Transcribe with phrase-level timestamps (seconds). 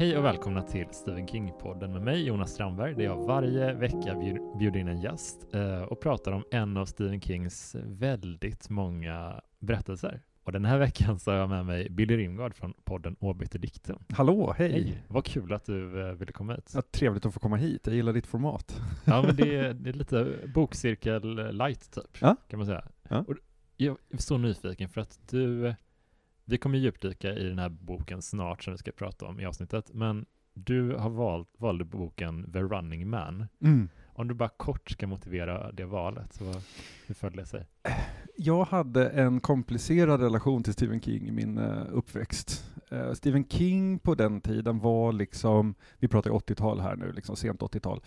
[0.00, 4.16] Hej och välkomna till Stephen King-podden med mig Jonas Strandberg där jag varje vecka
[4.58, 10.22] bjuder in en gäst eh, och pratar om en av Stephen Kings väldigt många berättelser.
[10.42, 13.98] Och den här veckan så har jag med mig Billy Rimgard från podden Åbyte dikten.
[14.08, 14.72] Hallå, hej!
[14.72, 15.02] Hej!
[15.08, 16.72] Vad kul att du eh, ville komma hit.
[16.74, 18.80] Ja, trevligt att få komma hit, jag gillar ditt format.
[19.04, 22.36] Ja, men det är, det är lite bokcirkel light typ, Ja.
[22.48, 22.84] kan man säga.
[23.08, 23.24] Ja.
[23.28, 23.34] Och
[23.76, 25.74] jag är så nyfiken för att du,
[26.50, 29.90] vi kommer djupdyka i den här boken snart som vi ska prata om i avsnittet,
[29.94, 33.46] men du har valt, valde boken The Running Man.
[33.62, 33.88] Mm.
[34.06, 36.62] Om du bara kort ska motivera det valet, så vad,
[37.06, 37.66] hur föll det sig?
[38.36, 42.64] Jag hade en komplicerad relation till Stephen King i min uh, uppväxt.
[42.92, 47.60] Uh, Stephen King på den tiden var liksom, vi pratar 80-tal här nu, liksom sent
[47.60, 48.00] 80-tal.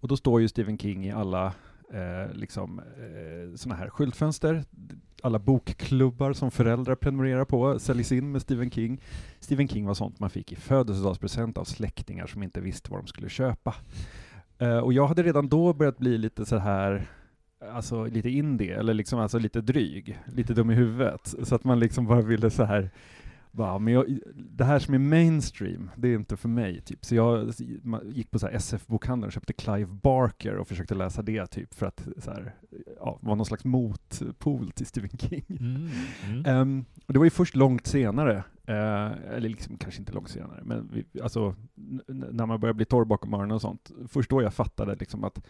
[0.00, 1.54] Och då står ju Stephen King i alla
[1.92, 4.64] eh, liksom, eh, sådana här skyltfönster.
[5.22, 9.00] Alla bokklubbar som föräldrar prenumererar på säljs in med Stephen King.
[9.40, 13.06] Stephen King var sånt man fick i födelsedagspresent av släktingar som inte visste vad de
[13.06, 13.74] skulle köpa.
[14.58, 17.06] Eh, och jag hade redan då börjat bli lite så här
[17.72, 21.34] alltså lite indie, eller liksom alltså lite dryg, lite dum i huvudet.
[21.42, 22.90] Så att man liksom bara ville så här
[23.56, 26.80] bara, men jag, det här som är mainstream, det är inte för mig.
[26.80, 27.04] Typ.
[27.04, 27.52] Så jag
[28.04, 32.30] gick på SF-bokhandeln och köpte Clive Barker och försökte läsa det typ för att så
[32.30, 32.54] här,
[32.96, 35.44] ja, vara någon slags motpol till Stephen King.
[35.60, 35.88] Mm,
[36.24, 36.60] mm.
[36.60, 38.36] Um, och det var ju först långt senare,
[38.68, 41.54] uh, eller liksom kanske inte långt senare, men vi, alltså
[42.06, 45.46] när man börjar bli torr bakom öronen och sånt, först då jag fattade liksom att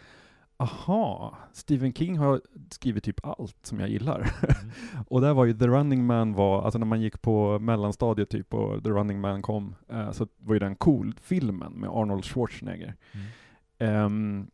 [0.57, 4.19] aha, Stephen King har skrivit typ allt som jag gillar.
[4.19, 4.71] Mm.
[5.07, 8.53] och där var ju The Running Man var, alltså när man gick på mellanstadiet typ
[8.53, 12.95] och The Running Man kom, uh, så var ju den cool filmen med Arnold Schwarzenegger.
[13.79, 14.05] Mm.
[14.05, 14.47] Um,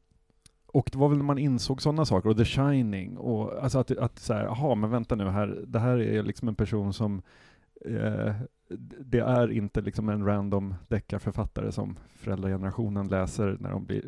[0.68, 3.92] och det var väl när man insåg sådana saker, och The Shining, och alltså att,
[3.92, 7.22] att så här, aha, men vänta nu här, det här är liksom en person som
[7.86, 8.36] eh,
[9.00, 14.04] det är inte liksom en random deckarförfattare som föräldragenerationen läser när de blir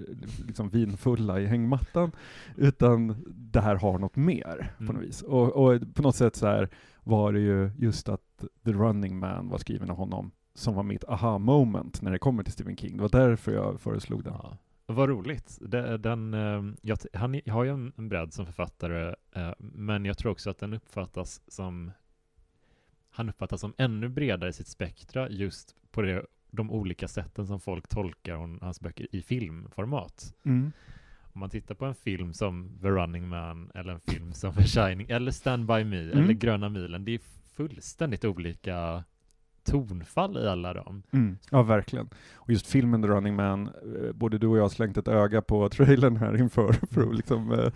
[0.47, 2.11] liksom vinfulla i hängmattan,
[2.55, 4.87] utan det här har något mer mm.
[4.87, 5.21] på något vis.
[5.21, 6.67] Och, och, på något sätt så
[7.03, 11.03] var det ju just att The Running Man var skriven av honom som var mitt
[11.03, 12.97] aha moment när det kommer till Stephen King.
[12.97, 14.33] Det var därför jag föreslog den.
[14.33, 14.57] Ja.
[14.87, 15.57] Vad roligt.
[15.99, 16.33] Den,
[16.81, 19.15] jag, han har ju en bredd som författare,
[19.57, 21.91] men jag tror också att den uppfattas som
[23.15, 27.59] han uppfattas som ännu bredare i sitt spektra just på det, de olika sätten som
[27.59, 30.33] folk tolkar hon, hans böcker i filmformat.
[30.45, 30.71] Mm.
[31.33, 34.63] Om man tittar på en film som The Running Man eller en film som The
[34.63, 36.17] Shining eller Stand By Me Mm.
[36.23, 37.19] eller Gröna milen, det är
[37.53, 39.03] fullständigt olika
[39.65, 41.03] tonfall i alla dem.
[41.11, 42.09] Mm, ja, verkligen.
[42.35, 45.41] Och just filmen The Running Man, eh, både du och jag har slängt ett öga
[45.41, 47.71] på trailern här inför för att liksom eh,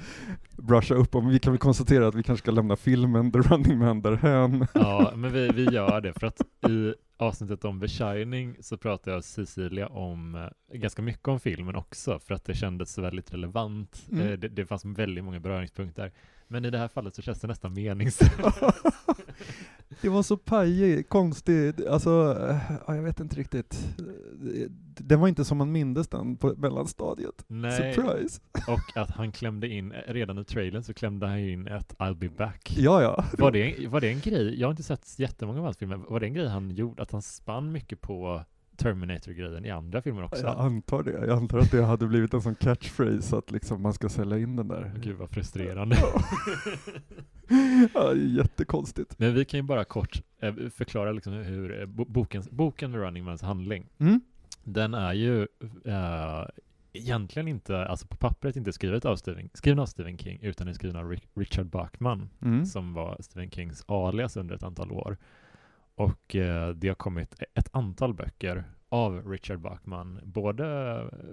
[0.57, 1.29] brusha upp om.
[1.29, 4.67] Vi kan väl konstatera att vi kanske ska lämna filmen The Running Man därhän.
[4.73, 9.15] Ja, men vi, vi gör det för att i avsnittet om The Shining så pratade
[9.15, 14.07] jag Cecilia om eh, ganska mycket om filmen också för att det kändes väldigt relevant.
[14.11, 14.27] Mm.
[14.27, 16.11] Eh, det, det fanns väldigt många beröringspunkter.
[16.47, 18.61] Men i det här fallet så känns det nästan meningslöst.
[20.01, 22.09] det var så pajig, konstigt, alltså,
[22.87, 23.95] ja, jag vet inte riktigt.
[24.97, 27.45] Den var inte som man mindes den på mellanstadiet.
[27.47, 27.71] Nej.
[27.71, 28.41] Surprise!
[28.67, 32.29] Och att han klämde in, redan i trailern så klämde han in ett I'll be
[32.29, 32.75] back.
[32.77, 33.25] Ja, ja.
[33.37, 36.19] Var det, var det en grej, jag har inte sett jättemånga av hans filmer, var
[36.19, 38.43] det en grej han gjorde, att han spann mycket på
[38.79, 40.43] Terminator-grejen i andra filmer också?
[40.43, 41.11] Jag antar det.
[41.11, 44.55] Jag antar att det hade blivit en sån catchphrase att liksom man ska sälja in
[44.55, 44.91] den där.
[45.03, 45.97] Gud vad frustrerande.
[47.93, 49.19] ja, det är jättekonstigt.
[49.19, 53.41] Men vi kan ju bara kort eh, förklara liksom hur boken, boken The Running Mans
[53.41, 54.21] handling, mm.
[54.63, 55.47] den är ju
[55.85, 56.45] äh,
[56.93, 60.73] egentligen inte, alltså på pappret inte skrivet av Stephen, skriven av Stephen King, utan är
[60.73, 62.65] skriven av Richard Bachman, mm.
[62.65, 65.17] som var Stephen Kings alias under ett antal år.
[65.95, 70.65] Och eh, det har kommit ett antal böcker av Richard Bachman, både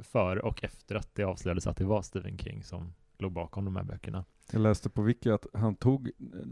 [0.03, 3.77] före och efter att det avslöjades att det var Stephen King som låg bakom de
[3.77, 4.25] här böckerna.
[4.53, 6.11] Jag läste på Wiki att han tog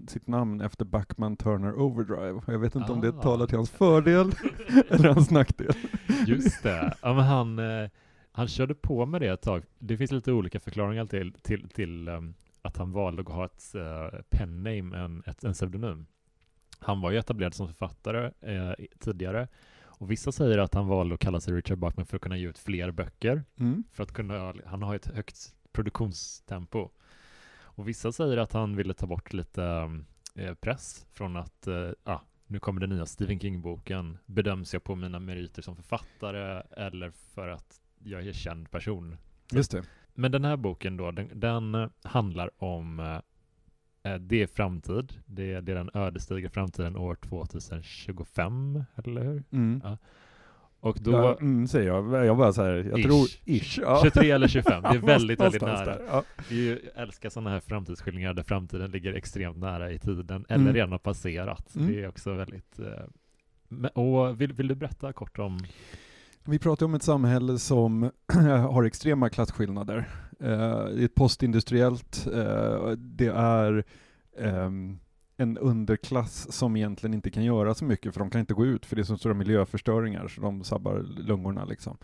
[0.09, 2.41] sitt namn efter Bachman Turner Overdrive.
[2.47, 2.95] Jag vet inte ah.
[2.95, 4.33] om det talar till hans fördel
[4.89, 5.73] eller hans nackdel.
[6.27, 6.97] Just det.
[7.03, 7.91] Ja, men han, eh,
[8.33, 9.65] han körde på med det ett tag.
[9.79, 13.73] Det finns lite olika förklaringar till, till, till um, att han valde att ha ett
[13.75, 16.07] uh, pen name, en, ett, en pseudonym.
[16.79, 19.49] Han var ju etablerad som författare eh, tidigare
[19.99, 22.49] och vissa säger att han valde att kalla sig Richard Bachman för att kunna ge
[22.49, 23.45] ut fler böcker.
[23.61, 23.85] Mm.
[23.93, 26.91] För att kunna, han har ett högt produktionstempo.
[27.63, 29.91] Och vissa säger att han ville ta bort lite
[30.35, 34.19] eh, press från att eh, ah, nu kommer den nya Stephen King-boken.
[34.27, 39.17] Bedöms jag på mina meriter som författare eller för att jag är känd person?
[39.53, 39.85] Just det.
[40.15, 43.01] Men den här boken då, den, den handlar om
[44.03, 45.13] eh, det är framtid.
[45.27, 49.45] Det är, det är den ödesdigra framtiden år 2025, eller hur?
[49.51, 49.81] Mm.
[49.85, 49.99] Ja.
[50.85, 52.27] Och då, Ja, mm, säger jag.
[52.27, 53.03] Jag bara så här, jag Ish.
[53.07, 53.79] tror ish.
[53.83, 54.01] Ja.
[54.03, 55.85] 23 eller 25, det är väldigt, väldigt nära.
[55.85, 56.23] där, Ja.
[56.51, 60.75] Vi älskar sådana här framtidsskildringar där framtiden ligger extremt nära i tiden, eller Mm.
[60.75, 61.75] redan har passerat.
[61.75, 61.89] Mm.
[61.89, 62.79] Det är också väldigt...
[62.79, 65.59] Eh, och vill, vill du berätta kort om...
[66.45, 68.11] Vi pratar om ett samhälle som
[68.71, 70.09] har extrema klasskillnader.
[70.41, 70.49] Eh,
[70.85, 73.85] det är ett postindustriellt, eh, det är
[74.39, 74.99] ehm,
[75.37, 78.87] en underklass som egentligen inte kan göra så mycket för de kan inte gå ut
[78.87, 81.97] för det är så stora miljöförstöringar så de sabbar lungorna liksom.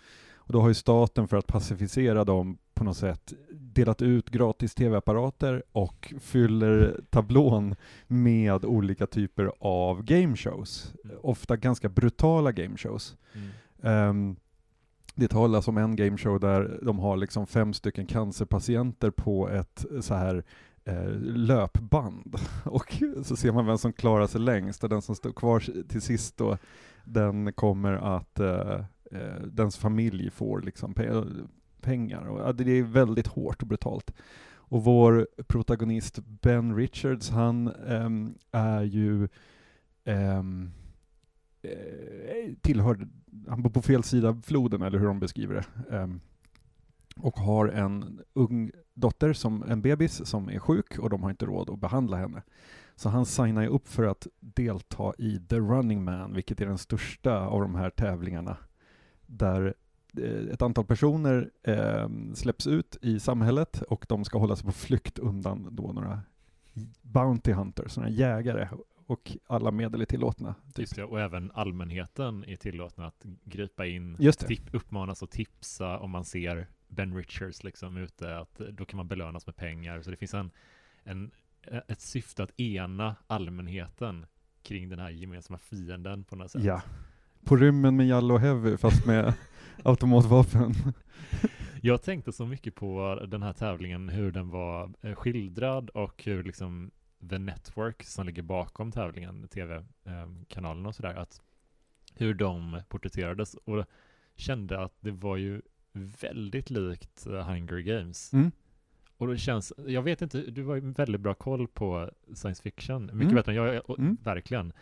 [0.51, 4.75] Och då har ju staten för att pacificera dem på något sätt delat ut gratis
[4.75, 7.75] tv-apparater och fyller tablån
[8.07, 10.95] med olika typer av gameshows.
[11.05, 11.17] Mm.
[11.23, 13.17] Ofta ganska brutala gameshows.
[13.83, 14.09] Mm.
[14.09, 14.37] Um,
[15.15, 20.15] det talas om en gameshow där de har liksom fem stycken cancerpatienter på ett så
[20.15, 20.45] här
[20.91, 22.37] Eh, löpband.
[22.65, 26.03] Och så ser man vem som klarar sig längst, och den som står kvar till
[26.03, 26.59] sist då,
[27.05, 31.49] den kommer att, eh, eh, dens familj får liksom pe-
[31.81, 32.25] pengar.
[32.29, 34.11] Och, det är väldigt hårt och brutalt.
[34.53, 39.29] Och vår protagonist Ben Richards, han ehm, är ju
[40.05, 40.71] ehm,
[41.63, 43.09] eh, tillhör,
[43.49, 45.97] han bor på fel sida av floden, eller hur de beskriver det.
[45.97, 46.21] Ehm,
[47.23, 51.47] och har en ung dotter, som en bebis, som är sjuk och de har inte
[51.47, 52.43] råd att behandla henne.
[52.97, 56.79] Så han signar ju upp för att delta i The Running Man, vilket är den
[56.79, 58.57] största av de här tävlingarna,
[59.27, 59.75] där
[60.17, 64.73] eh, ett antal personer eh, släpps ut i samhället och de ska hålla sig på
[64.73, 66.21] flykt undan då några
[67.03, 68.69] Bounty Hunters, några jägare,
[69.07, 70.55] och alla medel är tillåtna.
[70.67, 70.79] Typ.
[70.79, 74.47] Just det, och även allmänheten är tillåtna att gripa in, Just det.
[74.47, 79.09] tip, uppmanas att tipsa om man ser Ben Richards liksom ute, att då kan man
[79.09, 80.03] belönas med pengar.
[80.03, 80.51] Så det finns en,
[81.05, 81.31] en,
[81.89, 84.27] ett syfte att ena allmänheten
[84.63, 86.65] kring den här gemensamma fienden på något sätt.
[86.65, 86.83] Ja.
[87.45, 89.35] På rymmen med Jallo Heavy, fast med
[89.85, 90.75] automatvapen.
[91.83, 96.45] Jag tänkte så mycket på den här tävlingen, hur den var eh, skildrad och hur
[96.45, 96.91] liksom
[97.31, 101.43] The Network som ligger bakom tävlingen, tv-kanalen och sådär, att
[102.15, 103.85] hur de porträtterades och
[104.37, 108.33] kände att det var ju väldigt likt eh, Hunger Games.
[108.33, 108.51] Mm.
[109.17, 113.03] Och det känns, jag vet inte, du har ju väldigt bra koll på science fiction,
[113.03, 113.35] mycket Mm.
[113.35, 114.17] bättre än jag, och, Mm.
[114.25, 114.73] verkligen.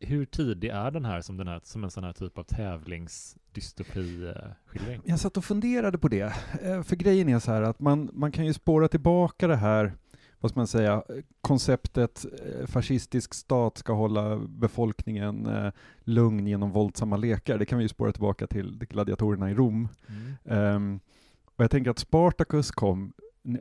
[0.00, 5.00] Hur tidig är den här som, den här som en sån här typ av tävlingsdystopi-skildring?
[5.04, 6.32] Jag satt och funderade på det,
[6.62, 9.92] Eh, för grejen är så här att man, man kan ju spåra tillbaka det här,
[10.40, 11.02] vad ska man säga,
[11.40, 17.58] konceptet eh, fascistisk stat ska hålla befolkningen eh, lugn genom våldsamma lekar.
[17.58, 19.88] Det kan vi ju spåra tillbaka till gladiatorerna i Rom.
[20.08, 20.34] Mm.
[20.44, 21.00] Ehm,
[21.44, 23.12] och jag tänker att Spartacus kom,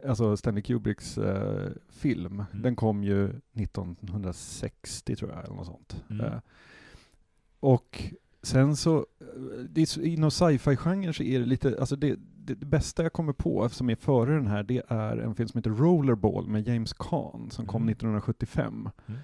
[0.08, 2.62] alltså Stanley Kubricks eh, film, Mm.
[2.62, 6.04] den kom ju 1960 tror jag, eller något sånt.
[6.10, 6.26] Mm.
[6.26, 6.40] Eh,
[7.60, 8.04] och
[8.42, 9.06] sen så,
[9.70, 13.34] det är, inom sci-fi-genren så är det lite, alltså det, det, det bästa jag kommer
[13.34, 16.94] på som är före den här, det är en film som heter Rollerball med James
[16.94, 17.92] Caan som kom Mm.
[17.92, 18.90] 1975.
[19.08, 19.20] Mm.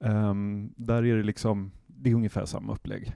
[0.00, 3.14] Ehm, där är det liksom, det är ungefär samma upplägg.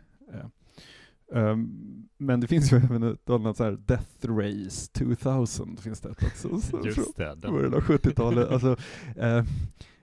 [1.32, 6.08] Ehm, men det finns ju även ett annat så här Death Race 2000 finns det
[6.08, 6.60] ett också.
[6.60, 8.48] Så, Just det, början av 70-talet.
[8.48, 8.76] Alltså,
[9.16, 9.44] eh,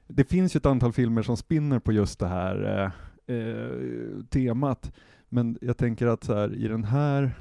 [0.07, 2.91] det finns ju ett antal filmer som spinner på just det här
[3.27, 4.91] eh, temat.
[5.29, 7.31] Men jag tänker att så här, i den här,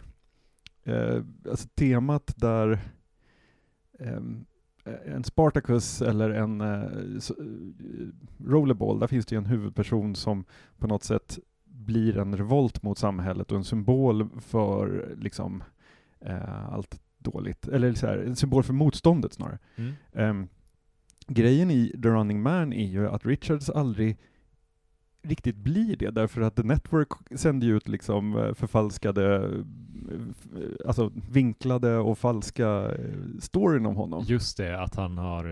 [0.85, 2.79] eh, alltså temat där
[3.99, 4.45] ehm,
[5.07, 7.39] en Spartacus eller en eh, eh,
[8.47, 10.45] Rollerball, där finns det ju en huvudperson som
[10.79, 15.63] på något sätt blir en revolt mot samhället och en symbol för liksom
[16.21, 19.59] eh, allt dåligt, eller så här, en symbol för motståndet snarare.
[19.77, 19.93] mm.
[20.13, 20.49] Ehm,
[21.27, 24.19] grejen i The Running Man är ju att Richards aldrig
[25.23, 31.11] riktigt blir det, därför att The Network sänder ju ut liksom eh, förfalskade, eh, alltså
[31.31, 32.95] vinklade och falska eh,
[33.41, 34.25] storyn om honom.
[34.27, 35.45] Just det, att han har,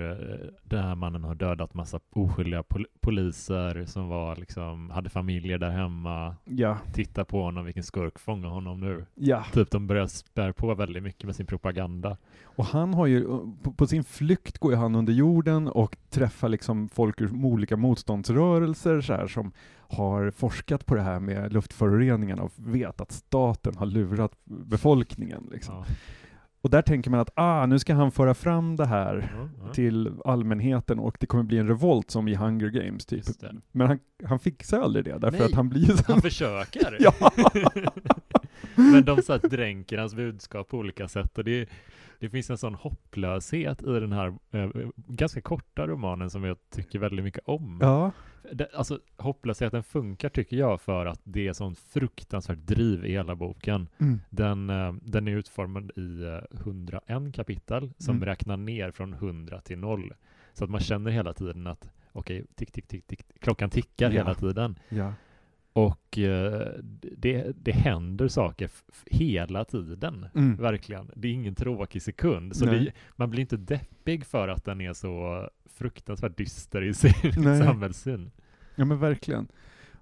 [0.65, 5.71] den här mannen har dödat massa oskyldiga pol poliser som var liksom, hade familjer där
[5.71, 9.07] hemma, Ja, titta på honom, vilken skurk, fånga honom nu.
[9.15, 9.45] ja.
[9.53, 12.17] Typ de börjar spär på väldigt mycket med sin propaganda.
[12.45, 13.25] Och han har ju,
[13.63, 17.77] på, på sin flykt går ju han under jorden och träffar liksom folk ur olika
[17.77, 23.77] motståndsrörelser så här, som har forskat på det här med luftföroreningarna och vet att staten
[23.77, 25.49] har lurat befolkningen.
[25.53, 25.75] Liksom.
[25.75, 25.95] Ja.
[26.63, 29.73] Och där tänker man att ah, nu ska han föra fram det här Ja, ja.
[29.73, 33.25] till allmänheten och det kommer bli en revolt som i Hunger Games typ.
[33.73, 35.47] Men han, han fixar aldrig det, därför Nej.
[35.47, 36.97] att han blir så Han försöker!
[37.01, 37.33] Ja.
[38.75, 41.69] Men de så dränker hans budskap på olika sätt och det,
[42.21, 46.99] det finns en sån hopplöshet i den här eh, ganska korta romanen som jag tycker
[46.99, 47.79] väldigt mycket om.
[47.83, 48.11] Ja,
[48.53, 53.35] Det, alltså hopplösheten funkar tycker jag för att det är sånt fruktansvärt driv i hela
[53.37, 53.89] boken.
[53.99, 54.21] mm.
[54.31, 58.27] Den, eh, den är utformad i eh, 101 kapitel som Mm.
[58.27, 60.13] räknar ner från 100 till 0.
[60.53, 64.17] Så att man känner hela tiden att okej, tick, tick, tick, tick, klockan tickar Ja.
[64.17, 64.79] hela tiden.
[64.89, 65.13] ja.
[65.87, 66.69] Och eh,
[67.17, 68.71] det, det händer saker
[69.07, 70.27] hela tiden.
[70.35, 70.57] Mm.
[70.57, 71.11] Verkligen.
[71.17, 72.57] Det är ingen tråkig sekund.
[72.57, 77.13] Så det, man blir inte deppig för att den är så fruktansvärt dyster i sin
[77.37, 77.59] Nej.
[77.63, 78.31] samhällssyn.
[78.77, 79.49] Ja men verkligen.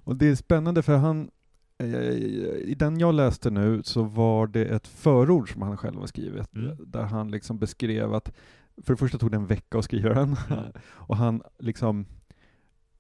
[0.05, 1.31] Och det är spännande för han,
[1.79, 6.07] eh, i den jag läste nu så var det ett förord som han själv har
[6.07, 6.77] skrivit, Mm.
[6.87, 8.37] där han liksom beskrev att,
[8.83, 10.65] för det första tog det en vecka att skriva den, Mm.
[10.87, 12.07] och han liksom,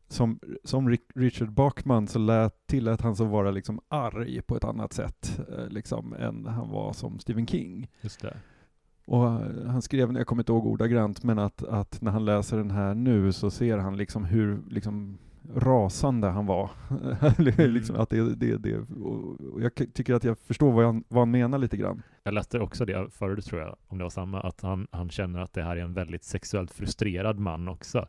[0.09, 4.93] som, som Richard Bachman så lät, tillät han sig vara liksom arg på ett annat
[4.93, 7.91] sätt eh, liksom, än han var som Stephen King.
[8.01, 8.37] Just det.
[9.05, 12.57] Och eh, han skrev, jag kommer inte ihåg ordagrant, men att, att när han läser
[12.57, 15.19] den här nu så ser han liksom hur liksom
[15.55, 16.71] rasande han var.
[17.69, 21.31] liksom att det, det, det, och jag tycker att jag förstår vad han, vad han
[21.31, 22.03] menar lite grann.
[22.23, 25.41] Jag läste också det förut tror jag, om det var samma, att han, han känner
[25.41, 28.09] att det här är en väldigt sexuellt frustrerad man också.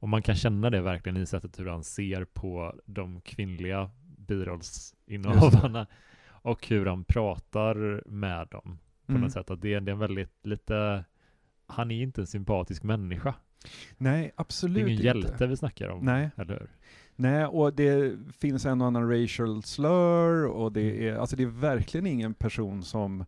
[0.00, 5.86] Och man kan känna det verkligen i sättet hur han ser på de kvinnliga birollsinnehavarna
[6.28, 9.22] och hur han pratar med dem på Mm.
[9.22, 9.50] något sätt.
[9.50, 11.04] Att det, är- det är en väldigt lite,
[11.66, 13.34] han är inte en sympatisk människa.
[13.96, 15.02] Nej, Det är absolut ingen inte.
[15.04, 16.30] hjälte vi snackar om, Nej.
[16.36, 16.68] eller hur?
[17.16, 21.14] Nej, och det finns en och annan racial slur och det Mm.
[21.14, 23.24] är, alltså det är verkligen ingen person som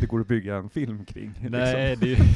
[0.00, 1.32] det går att bygga en film kring.
[1.50, 2.26] Nej, liksom.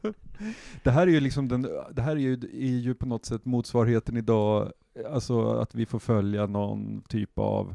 [0.00, 0.14] det.
[0.82, 3.44] Det här är ju liksom den, det här är ju, är ju på något sätt
[3.44, 4.72] motsvarigheten idag,
[5.10, 7.74] alltså att vi får följa någon typ av,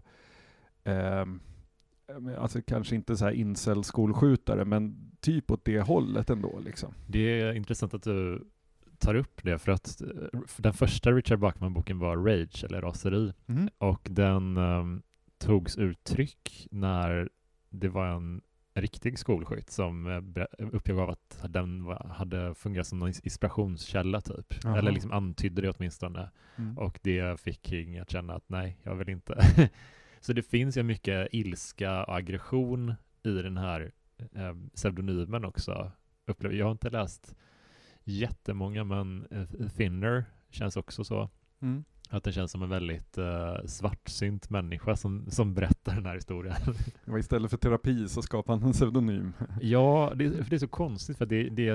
[0.84, 1.39] ehm,
[2.38, 6.93] alltså kanske inte så här incel-skolskjutare, men typ åt det hållet ändå liksom.
[7.08, 8.48] Det är intressant att du
[9.00, 13.34] tar upp det, för att eh, den första Richard Bachman-boken var Rage, eller Raseri,
[13.77, 15.01] och den um,
[15.38, 17.29] togs ur tryck när
[17.70, 18.41] det var en
[18.74, 24.63] riktig skolskytt som eh, uppgav att den var, hade fungerat som någon ins- inspirationskälla typ.
[24.63, 24.77] Jaha.
[24.77, 26.30] Eller liksom antydde det åtminstone.
[26.56, 26.77] Mm.
[26.77, 29.70] Och det fick King att känna att nej, jag vill inte.
[30.20, 33.92] Så det finns ju mycket ilska och aggression i den här
[34.36, 35.92] eh, pseudonymen också.
[36.25, 36.56] Upplever.
[36.56, 37.36] Jag har inte läst
[38.03, 41.30] jättemånga, men eh, Thinner känns också så.
[41.62, 41.84] Mm.
[42.13, 46.55] Att det känns som en väldigt eh, svartsynt människa som, som berättar den här historien.
[47.05, 49.34] Var istället för terapi så skapade han en pseudonym.
[49.62, 51.74] ja, det, för det är så konstigt för det, det,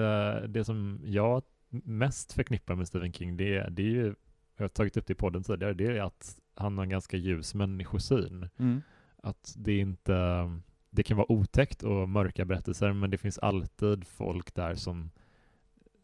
[0.48, 4.14] det som jag mest förknippar med Stephen King, det, det är ju,
[4.56, 7.16] jag har tagit upp det i podden tidigare, det är att han har en ganska
[7.16, 8.48] ljus människosyn.
[8.58, 8.82] Mm.
[9.22, 10.50] Att det inte,
[10.90, 15.10] det kan vara otäckt och mörka berättelser, men det finns alltid folk där som,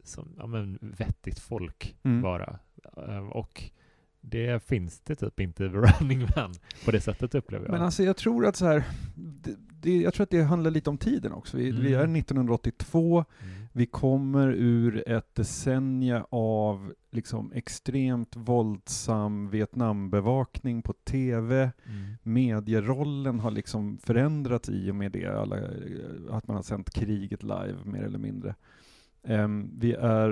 [0.03, 2.21] som ja men vettigt folk Mm.
[2.21, 2.59] bara.
[2.97, 3.71] Eh, Och
[4.29, 6.53] det finns det typ inte i Running Man
[6.85, 7.71] på det sättet upplever jag.
[7.71, 8.83] Men alltså jag tror att så här,
[9.15, 11.57] det, det, jag tror att det handlar lite om tiden också.
[11.57, 12.15] Vi, vi är Mm.
[12.15, 13.67] 1982, mm.
[13.73, 21.71] vi kommer ur ett decennium av liksom extremt våldsam Vietnambevakning på TV.
[21.85, 22.15] Mm.
[22.23, 25.55] Medierollen har liksom förändrats i och med det, alla,
[26.29, 28.55] att man har sänt kriget live mer eller mindre.
[29.27, 30.29] Ehm, vi är,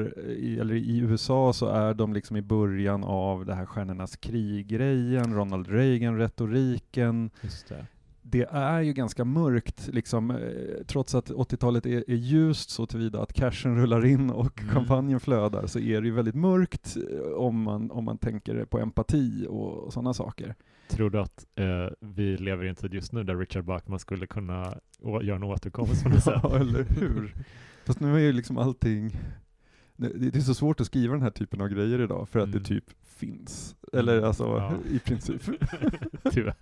[0.61, 5.67] eller i USA så är de liksom i början av det här Stjärnornas krig-grejen, Ronald
[5.67, 7.29] Reagan-retoriken.
[7.69, 7.85] Det.
[8.25, 10.37] Det är ju ganska mörkt, liksom, eh,
[10.87, 14.73] trots att 80-talet är, är ljust så tillvida att cashen rullar in och Mm.
[14.73, 18.79] champagnen flödar, så är det ju väldigt mörkt eh, om man, om man tänker på
[18.79, 20.55] empati och sådana saker.
[20.89, 24.27] Tror du att eh, vi lever i en tid just nu där Richard Bachman skulle
[24.27, 24.77] kunna
[25.21, 26.05] göra en återkomst?
[26.25, 27.33] Ja, eller hur?
[27.85, 29.17] Fast nu är ju liksom allting...
[29.95, 32.59] Det, är så svårt att skriva den här typen av grejer idag, för att Mm.
[32.59, 33.75] det typ finns.
[33.93, 34.73] Eller alltså, Ja.
[34.91, 35.41] i princip.
[36.31, 36.55] Tyvärr.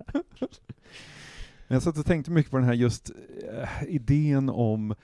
[1.67, 3.11] Men jag satt och tänkte mycket på den här just
[3.53, 4.95] eh, idén om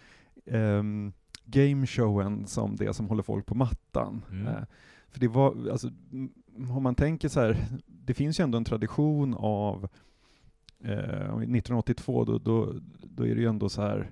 [0.46, 1.14] um,
[1.46, 4.22] gameshowen som det som håller folk på mattan.
[4.32, 4.48] Mm.
[4.48, 4.64] Eh,
[5.10, 5.92] för det var, alltså,
[6.70, 9.88] om man tänker så här, det finns ju ändå en tradition av
[10.84, 14.12] eh, om 1982, då, då, då är det ju ändå så här,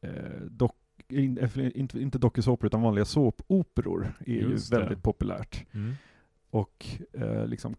[0.00, 0.76] eh, dock,
[1.08, 4.82] inte, inte dokusåpor utan vanliga såpoperor är Just ju det.
[4.82, 5.64] väldigt populärt.
[5.74, 5.94] Mm.
[6.50, 7.74] Och eh, liksom,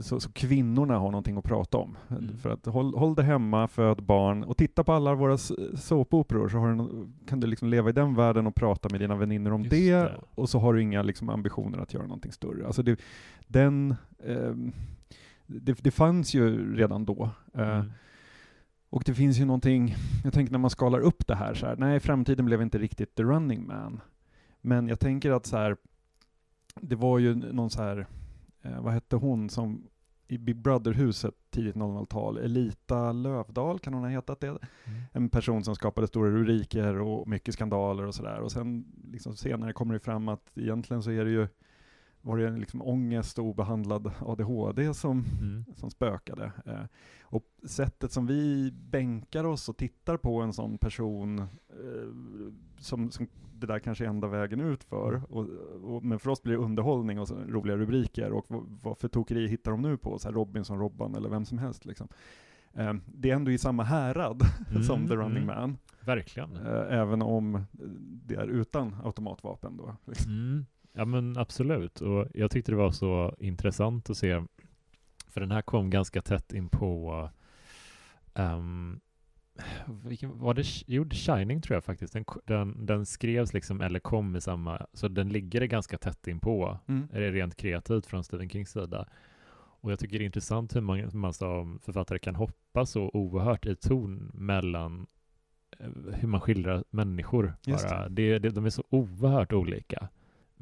[0.00, 1.96] så, så kvinnorna har någonting att prata om.
[2.10, 2.36] Mm.
[2.38, 5.38] För att håll, håll det hemma, föd barn och titta på alla våra
[5.76, 9.52] såpoperor så du, kan du liksom leva i den världen och prata med dina vänner
[9.52, 10.20] om det, det.
[10.34, 12.66] och så har du inga liksom, ambitioner att göra någonting större.
[12.66, 13.00] Alltså det,
[13.46, 13.94] den,
[14.26, 14.72] ehm,
[15.46, 17.30] det, det fanns ju redan då.
[17.54, 17.90] Eh, Mm.
[18.94, 21.76] Och det finns ju någonting, jag tänker när man skalar upp det här så här,
[21.76, 24.00] nej framtiden blev inte riktigt the running man.
[24.60, 25.76] Men jag tänker att så här,
[26.74, 28.06] det var ju någon så här,
[28.62, 29.86] eh, vad hette hon som
[30.28, 34.46] i Big Brother-huset tidigt 00-tal, Elita Lövdahl, kan hon ha hetat det?
[34.48, 34.60] Mm.
[35.12, 38.40] En person som skapade stora rubriker och mycket skandaler och sådär.
[38.40, 41.48] Och sen liksom senare kommer det fram att egentligen så är det ju,
[42.24, 45.64] var det liksom ångest och obehandlad ADHD som, Mm.
[45.74, 46.52] som spökade.
[46.66, 46.82] Eh,
[47.22, 51.46] och sättet som vi bänkar oss och tittar på en sån person, eh,
[52.78, 53.26] som, som
[53.60, 55.46] det där kanske är enda vägen ut för, och,
[55.84, 59.46] och, men för oss blir det underhållning och roliga rubriker, och vad, vad för tokeri
[59.48, 60.18] hittar de nu på?
[60.18, 61.84] Så här Robinson, Robban eller vem som helst.
[61.84, 62.08] Liksom.
[62.72, 64.42] Eh, det är ändå i samma härad
[64.86, 65.46] som Mm, The Running mm.
[65.56, 66.56] Man, Verkligen.
[66.56, 67.62] eh, även om
[68.26, 69.96] det är utan automatvapen då.
[70.04, 70.32] Liksom.
[70.96, 74.42] Ja men absolut, och jag tyckte det var så intressant att se,
[75.28, 77.30] för den här kom ganska tätt in på
[78.34, 79.00] ehm,
[80.04, 84.00] vilken, var det, jo, The Shining tror jag faktiskt, den, den, den skrevs liksom, eller
[84.00, 87.08] kom i samma, så den ligger det ganska tätt in på, Mm.
[87.12, 89.08] är det rent kreativt från Stephen Kings sida.
[89.80, 93.10] Och jag tycker det är intressant hur man, hur man som författare kan hoppa så
[93.14, 95.06] oerhört i ton mellan
[95.78, 97.54] eh, hur man skildrar människor.
[97.90, 98.08] Bara.
[98.08, 98.38] Det.
[98.38, 100.08] Det, de är så oerhört olika.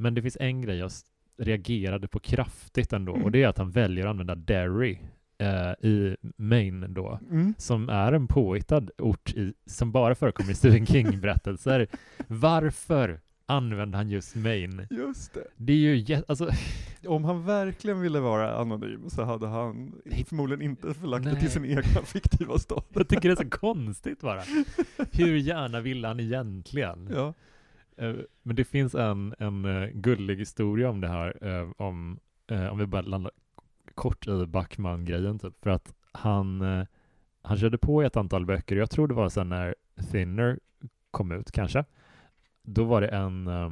[0.03, 0.91] Men det finns en grej jag
[1.39, 4.99] reagerade på kraftigt ändå, och det är att han väljer att använda Derry
[5.39, 7.55] eh, i Maine då, Mm.
[7.59, 11.87] som är en påhittad ort i, som bara förekommer i Stephen King-berättelser.
[12.29, 14.87] Varför använder han just Maine?
[14.91, 15.45] Just det.
[15.57, 16.49] Det är ju alltså,
[17.07, 19.93] Om han verkligen ville vara anonym så hade han
[20.27, 21.41] förmodligen inte förlagt det Nej.
[21.41, 22.83] till sin egna fiktiva stad.
[22.95, 24.43] jag tycker det är så konstigt bara.
[25.13, 27.09] Hur gärna ville han egentligen?
[27.15, 27.35] Ja.
[28.03, 32.67] Eh, men det finns en, en eh, gullig historia om det här, eh, om, eh,
[32.67, 33.33] om vi bara landar
[33.95, 36.87] kort i Backman-grejen typ, för att han, eh,
[37.43, 39.75] han körde på i ett antal böcker, jag tror det var sen när
[40.11, 40.59] Thinner
[41.11, 41.85] kom ut kanske,
[42.63, 43.71] då var det en, eh,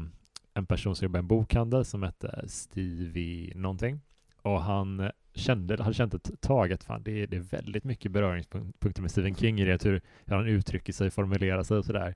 [0.55, 4.01] en person som jobbade i en bokhandel som hette Stevie någonting,
[4.43, 8.13] och han kände, hade känt ett tag att fan, det är, det är väldigt mycket
[8.13, 12.15] beröringspunkter med Stephen King i det, hur, hur han uttrycker sig, formulerar sig och sådär.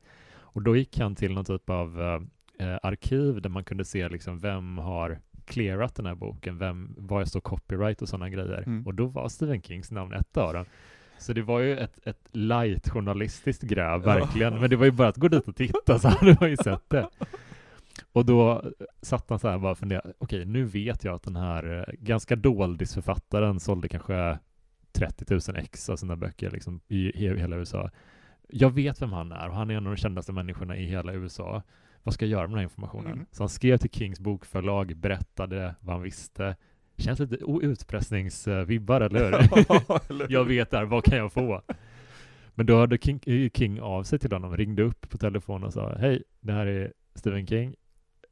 [0.55, 4.09] Och då gick han till någon typ av eh, eh, arkiv där man kunde se
[4.09, 8.63] liksom vem har clearat den här boken, vem, vad står copyright och sådana grejer.
[8.67, 8.87] Mm.
[8.87, 10.65] Och då var Stephen Kings namn ett av dem.
[11.19, 14.61] Så det var ju ett, ett light journalistiskt gräv, verkligen.
[14.61, 16.91] Men det var ju bara att gå dit och titta så hade man ju sett
[16.91, 17.09] det.
[18.13, 18.65] Och då
[19.03, 21.95] satt han så här och bara funderade, okej nu vet jag att den här eh,
[21.99, 24.39] ganska doldisförfattaren sålde kanske
[24.93, 27.91] 30 000 ex av sina böcker liksom, i, i hela USA.
[28.49, 31.13] Jag vet vem han är och han är en av de kändaste människorna i hela
[31.13, 31.63] USA.
[32.03, 33.13] Vad ska jag göra med den här informationen?
[33.13, 33.27] Mm.
[33.31, 36.57] Så han skrev till Kings bokförlag, berättade vad han visste.
[36.97, 40.27] Känns lite utpressningsvibbar, eller hur?
[40.33, 41.63] jag vet där, vad kan jag få?
[42.55, 45.73] Men då hörde King, eh, King av sig till honom, ringde upp på telefon och
[45.73, 47.75] sa Hej, det här är Stephen King.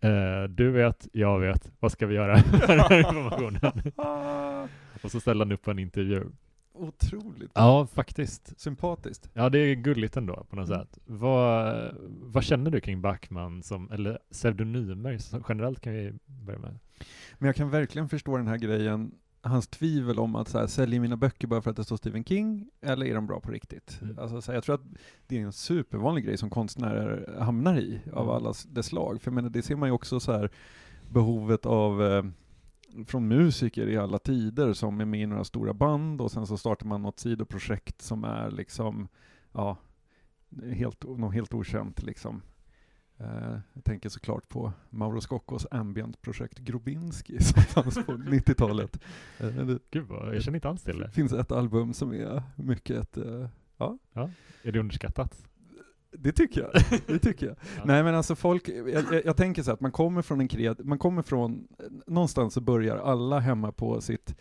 [0.01, 3.93] Eh, du vet, jag vet, vad ska vi göra med den här informationen?
[5.03, 6.25] Och så ställde han upp en intervju.
[6.75, 8.61] Otroligt Ja, faktiskt.
[8.61, 9.31] sympatiskt.
[9.35, 10.81] Ja, det är gulligt ändå på något Mm.
[10.81, 10.99] sätt.
[11.07, 11.75] Vad,
[12.23, 16.79] vad känner du kring Backman som, eller pseudonymer som generellt kan vi börja med?
[17.39, 21.01] Men jag kan verkligen förstå den här grejen, hans tvivel om att så här, säljer
[21.01, 23.99] mina böcker bara för att det står Stephen King, eller är de bra på riktigt?
[24.03, 24.19] Mm.
[24.19, 24.87] Alltså, så här, jag tror att
[25.27, 28.35] det är en supervanlig grej som konstnärer hamnar i, av Mm.
[28.35, 29.23] alla dess slag.
[29.23, 30.51] För jag menar, det ser man ju också så här,
[31.11, 32.25] behovet av eh,
[33.07, 36.57] från musiker i alla tider som är med i några stora band och sen så
[36.57, 39.09] startar man något sidoprojekt som är liksom,
[39.53, 39.77] ja,
[40.73, 42.43] helt, något helt okänt liksom.
[43.19, 49.01] Eh, jag tänker såklart på Mauro Scoccos ambient-projekt Grobinski som fanns på 90-talet.
[49.39, 51.11] Eh, det Gud vad, jag känner inte alls till det.
[51.11, 53.49] finns ett album som är mycket, eh,
[54.63, 55.47] Är det underskattat?
[56.13, 57.01] Det tycker jag.
[57.07, 57.57] Det tycker jag.
[57.77, 57.83] Ja.
[57.85, 60.99] Nej men alltså folk, jag, jag, tänker så att man kommer från en kreat, man
[60.99, 61.69] kommer från,
[62.07, 64.35] någonstans så börjar alla hemma på sitt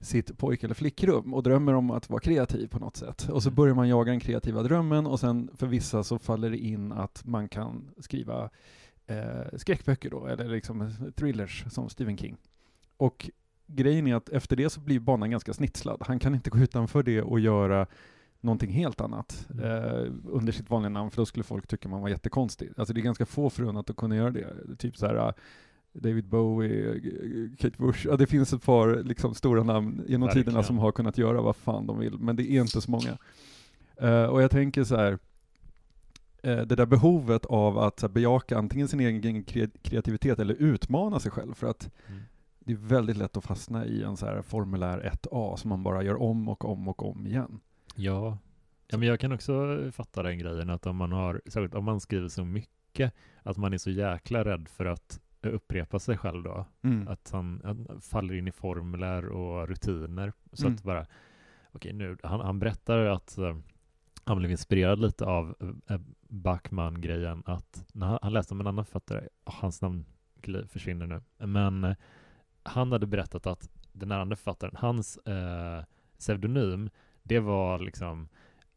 [0.00, 3.28] sitt pojk eller flickrum och drömmer om att vara kreativ på något sätt.
[3.28, 3.56] Och så Mm.
[3.56, 7.26] börjar man jaga den kreativa drömmen och sen för vissa så faller det in att
[7.26, 8.50] man kan skriva
[9.06, 12.36] eh, skräckböcker då, eller liksom thrillers som Stephen King.
[12.96, 13.30] Och
[13.66, 16.02] grejen är att efter det så blir banan ganska snitslad.
[16.06, 17.86] Han kan inte gå utanför det och göra
[18.40, 19.64] någonting helt annat Mm.
[19.64, 22.70] eh, under sitt vanliga namn, för då skulle folk tycka man var jättekonstig.
[22.76, 24.46] Alltså det är ganska få förunnat att kunna göra det.
[24.78, 25.32] Typ så här eh,
[25.92, 30.44] David Bowie, eh, Kate Bush, ja det finns ett par liksom stora namn genom Verkligen.
[30.46, 33.18] tiderna som har kunnat göra vad fan de vill, men det är inte så många.
[33.96, 35.18] Eh, och jag tänker så här,
[36.42, 41.20] eh, det där behovet av att här, bejaka antingen sin egen kre- kreativitet eller utmana
[41.20, 42.20] sig själv, för att Mm.
[42.58, 46.02] det är väldigt lätt att fastna i en så här formulär 1A som man bara
[46.02, 47.60] gör om och om och om igen.
[47.94, 48.38] Ja,
[48.92, 52.00] Ja, men jag kan också fatta den grejen att om man har, särskilt om man
[52.00, 56.66] skriver så mycket, att man är så jäkla rädd för att upprepa sig själv då.
[56.82, 57.08] Mm.
[57.08, 60.32] Att han, han faller in i formler och rutiner.
[60.52, 60.74] Så Mm.
[60.74, 61.06] att bara,
[61.72, 63.56] okej nu, han, han berättar att eh,
[64.24, 65.56] han blev inspirerad lite av
[65.90, 65.98] uh,
[66.28, 70.04] Backman-grejen, att när han, han läste om en annan författare, oh, hans namn
[70.68, 71.96] försvinner nu, men eh,
[72.62, 75.84] han hade berättat att den här andra författaren, hans eh,
[76.18, 76.90] pseudonym,
[77.30, 78.28] det var liksom,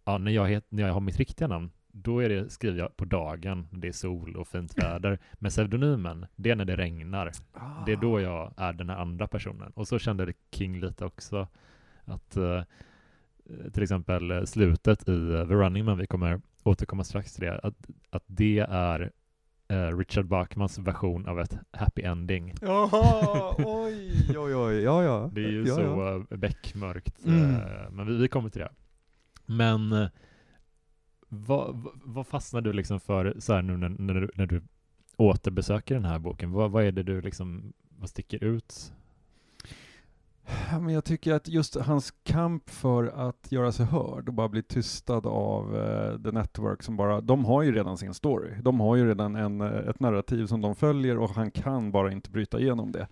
[0.06, 2.98] ja, när, jag het, när jag har mitt riktiga namn, då är det, skriver jag
[2.98, 5.20] på dagen, det är sol och fint väder.
[5.34, 7.32] Men pseudonymen, det är när det regnar.
[7.86, 9.72] Det är då jag är den här andra personen.
[9.76, 11.48] Och så kände det King lite också.
[12.06, 12.62] Att eh,
[13.74, 17.60] till exempel eh, slutet i eh, The Running Man, vi kommer återkomma strax till det,
[17.60, 19.12] att, att det är
[19.68, 22.54] eh, Richard Bachmans version av ett happy ending.
[22.62, 25.30] Jaha, oj, oj, oj, ja, ja.
[25.34, 26.16] Det är ju ja, så Ja.
[26.32, 27.56] eh, beckmörkt, Mm.
[27.56, 28.72] eh, men vi, vi kommer till det.
[29.46, 30.08] Men eh,
[31.30, 34.62] vad, vad- vad fastnar du liksom för så här nu när, när, du, när du
[35.18, 36.52] återbesöker den här boken?
[36.52, 38.94] Vad, vad är det du liksom, vad sticker ut?
[40.72, 44.64] Men jag tycker att just hans kamp för att göra sig hörd och bara bli
[44.64, 48.50] tystad av eh, The Network som bara, de har ju redan sin story.
[48.62, 52.12] De har ju redan en, eh, ett narrativ som de följer och han kan bara
[52.12, 53.08] inte bryta igenom det.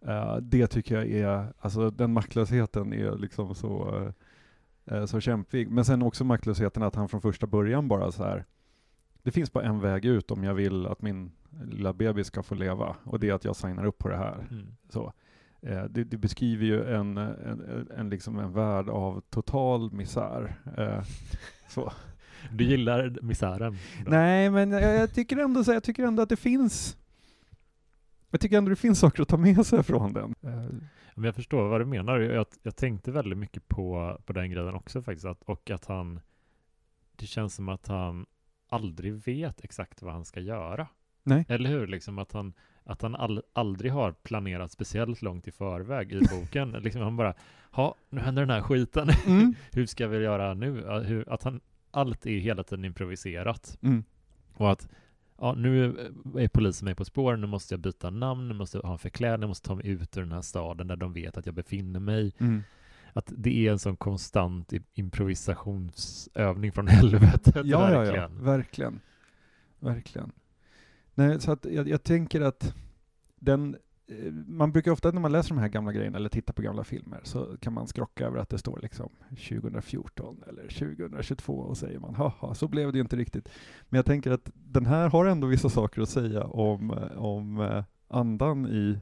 [0.00, 4.02] Eh, det tycker jag är, alltså den maktlösheten är liksom så,
[4.84, 5.70] eh, så kämpig.
[5.70, 8.44] Men sen också maktlösheten att han från första början bara så här,
[9.22, 12.54] det finns bara en väg ut om jag vill att min lilla bebis ska få
[12.54, 14.46] leva och det är att jag signar upp på det här.
[14.50, 14.76] Mm.
[14.88, 15.12] Så.
[15.62, 20.54] Eh, det, det beskriver ju en, en, en, liksom en värld av total misär.
[20.76, 21.02] Eh,
[21.68, 21.92] så.
[22.52, 23.76] Du gillar misären?
[24.04, 24.10] då?
[24.10, 26.96] Nej, men jag, jag, tycker ändå, så, jag tycker ändå att det finns
[28.30, 30.34] jag tycker ändå det finns saker att ta med sig från den.
[30.42, 30.70] Eh,
[31.14, 32.18] Men jag förstår vad du menar.
[32.18, 35.26] Jag, jag tänkte väldigt mycket på, på den grejen också faktiskt.
[35.26, 36.20] Att, och att han,
[37.16, 38.26] det känns som att han
[38.68, 40.86] aldrig vet exakt vad han ska göra.
[41.22, 41.44] Nej.
[41.48, 41.86] Eller hur?
[41.86, 42.52] Liksom att han,
[42.84, 46.70] att han all, aldrig har planerat speciellt långt i förväg i boken.
[46.82, 47.34] liksom han bara,
[47.76, 49.08] ja, nu händer den här skiten.
[49.26, 49.54] Mm.
[49.72, 50.70] Hur ska vi göra nu?
[51.06, 53.78] Hur, att han, allt är hela tiden improviserat.
[53.82, 54.04] Mm.
[54.54, 54.88] Och att
[55.38, 55.84] ja, nu
[56.38, 58.98] är polisen mig på spår, nu måste jag byta namn, nu måste jag ha en
[58.98, 61.54] förklädnad, jag måste ta mig ut ur den här staden där de vet att jag
[61.54, 62.32] befinner mig.
[62.38, 62.62] Mm.
[63.12, 69.00] Att det är en sån konstant improvisationsövning från helvetet, Ja, ja, ja, verkligen.
[69.78, 70.32] verkligen.
[71.20, 72.74] Nej, så att jag, jag tänker att
[73.36, 76.62] den, eh, man brukar ofta när man läser de här gamla grejerna eller tittar på
[76.62, 81.76] gamla filmer så kan man skrocka över att det står liksom 2014 eller 2022 och
[81.78, 83.48] säger man haha, så blev det ju inte riktigt.
[83.88, 87.60] Men jag tänker att den här har ändå vissa saker att säga om, eh, om
[87.60, 88.98] eh, andan i,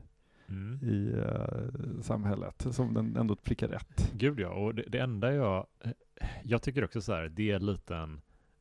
[0.51, 0.79] Mm.
[0.83, 4.13] i eh, samhället som den ändå prickar rätt.
[4.15, 5.67] Gud ja, och det, det enda jag,
[6.43, 8.21] jag tycker också så här, det är lite en,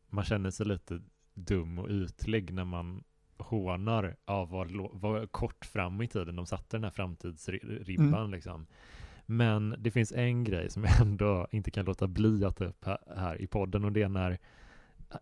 [0.10, 1.02] man känner sig lite
[1.34, 3.04] dum och ytlig när man
[3.41, 8.32] hånar av vad, vad kort fram i tiden de satte den här framtidsribban Mm.
[8.32, 8.67] liksom.
[9.26, 12.86] Men det finns en grej som jag ändå inte kan låta bli att ta upp
[12.86, 14.38] här, här i podden och det är när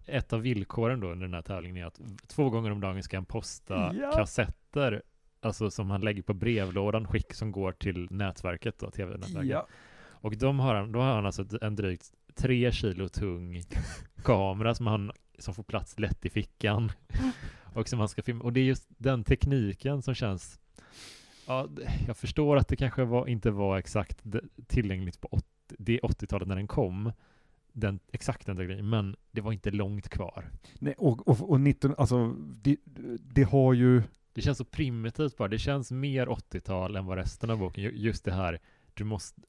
[0.06, 3.18] ett av villkoren då under den här tävlingen är att två gånger om dagen ska
[3.18, 4.12] han posta Ja.
[4.12, 5.02] kassetter
[5.42, 9.50] Alltså som han lägger på brevlådan, skick som går till nätverket då, tv-nätverket.
[9.52, 9.68] Ja.
[10.08, 13.62] Och de har han, då har han alltså en drygt tre kilo tung
[14.24, 16.92] kamera som han som får plats lätt i fickan.
[17.76, 18.44] Och som han ska filma.
[18.44, 20.60] Och det är just den tekniken som känns
[21.48, 21.68] Ja,
[22.08, 24.24] jag förstår att det kanske var, inte var exakt
[24.68, 25.46] tillgängligt på 80,
[25.78, 27.12] det 80-talet när den kom.
[27.74, 30.52] Den, exakt den där grejen, men det var inte långt kvar.
[30.80, 32.78] Nej, och, och, och 19, alltså, det,
[33.20, 35.48] det har ju Det känns så primitivt bara.
[35.48, 37.84] Det känns mer 80-tal än vad resten av boken.
[37.84, 38.60] Ju- Just det här,
[38.98, 39.42] du måste,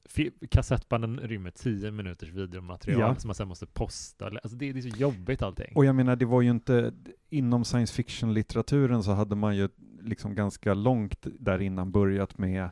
[0.51, 3.15] kassettbanden rymmer 10 minuters videomaterial Ja.
[3.15, 4.25] som man sen måste posta.
[4.25, 5.71] Alltså det, det är så jobbigt allting.
[5.75, 6.93] Och jag menar, det var ju inte,
[7.29, 9.69] inom science fiction-litteraturen så hade man ju
[10.01, 12.69] liksom ganska långt där innan börjat med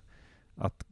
[0.55, 0.85] att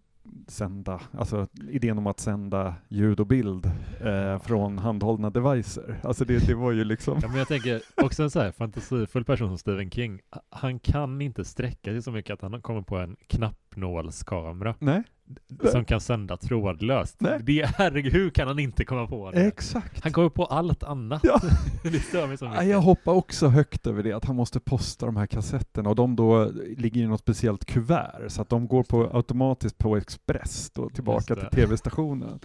[0.47, 3.65] sända, alltså idén om att sända ljud och bild
[4.01, 5.99] eh, från handhållna devicer.
[6.03, 7.19] Alltså det, det var ju liksom...
[7.21, 10.19] Ja, men jag tänker också en så här fantasifull person som Stephen King.
[10.49, 15.03] Han kan inte sträcka sig så mycket att han kommer på en knappnålskamera Nej,
[15.71, 17.15] som kan sända trådlöst.
[17.19, 17.39] Nej.
[17.43, 19.41] Det, herregud, hur kan han inte komma på det?
[19.41, 20.03] exakt.
[20.03, 21.21] Han kommer på allt annat.
[21.23, 21.41] Ja.
[21.83, 22.67] det stör mig så mycket.
[22.67, 26.15] Jag hoppar också högt över det, att han måste posta de här kassetterna och de
[26.15, 30.89] då ligger i något speciellt kuvert så att de går på automatiskt på Express då,
[30.89, 32.39] tillbaka till tv-stationen.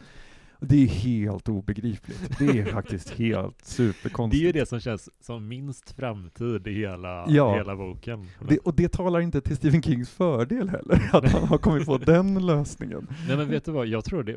[0.60, 2.38] Det är helt obegripligt.
[2.38, 4.52] Det är faktiskt helt Det är ju superkonstigt.
[4.54, 7.54] det som känns som minst framtid i hela, Ja.
[7.56, 8.26] hela boken.
[8.48, 11.98] Det, och det talar inte till Stephen Kings fördel heller, att han har kommit på
[11.98, 13.06] den lösningen.
[13.28, 14.36] Nej men vet du vad, jag tror det,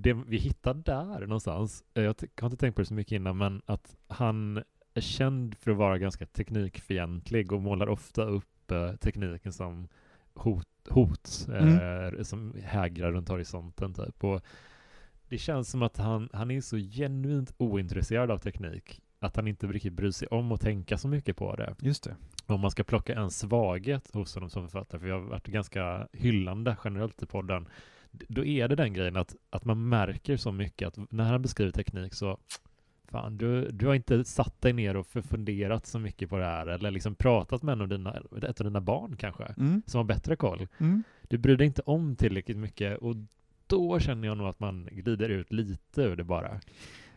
[0.00, 3.38] det vi hittar där någonstans, eh, jag har inte tänkt på det så mycket innan,
[3.38, 4.62] men att han
[4.94, 9.88] är känd för att vara ganska teknikfientlig och målar ofta upp eh, tekniken som
[10.34, 14.24] hot, hot eh, som hägrar runt horisonten typ.
[14.24, 14.40] Och
[15.30, 19.66] det känns som att han, han är så genuint ointresserad av teknik att han inte
[19.66, 21.74] riktigt bryr sig om att tänka så mycket på det.
[21.80, 22.16] Just det.
[22.46, 26.08] Om man ska plocka en svaghet hos honom som författare, för jag har varit ganska
[26.12, 27.68] hyllande generellt i podden,
[28.10, 31.72] då är det den grejen att, att man märker så mycket att när han beskriver
[31.72, 32.38] teknik så
[33.10, 36.66] Fan, du, du har inte satt dig ner och funderat så mycket på det här
[36.66, 39.82] eller liksom pratat med en av dina, ett av dina barn kanske, Mm.
[39.86, 40.66] som har bättre koll.
[40.78, 41.02] Mm.
[41.28, 43.16] Du bryr dig inte om tillräckligt mycket och
[43.70, 46.60] då känner jag nog att man glider ut lite ur det bara.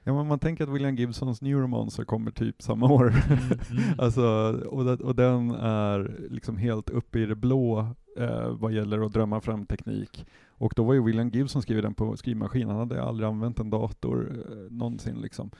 [0.04, 3.14] Ja, men man tänker att William Gibsons Neuromancer kommer typ samma år.
[3.30, 3.40] Mm.
[3.98, 4.24] alltså,
[4.70, 7.88] och, det, och den är liksom helt uppe i det blå
[8.18, 10.26] eh, vad gäller att drömma fram teknik.
[10.48, 13.70] Och då var ju William Gibson skrev den på skrivmaskin, han hade aldrig använt en
[13.70, 15.52] dator eh, någonsin liksom.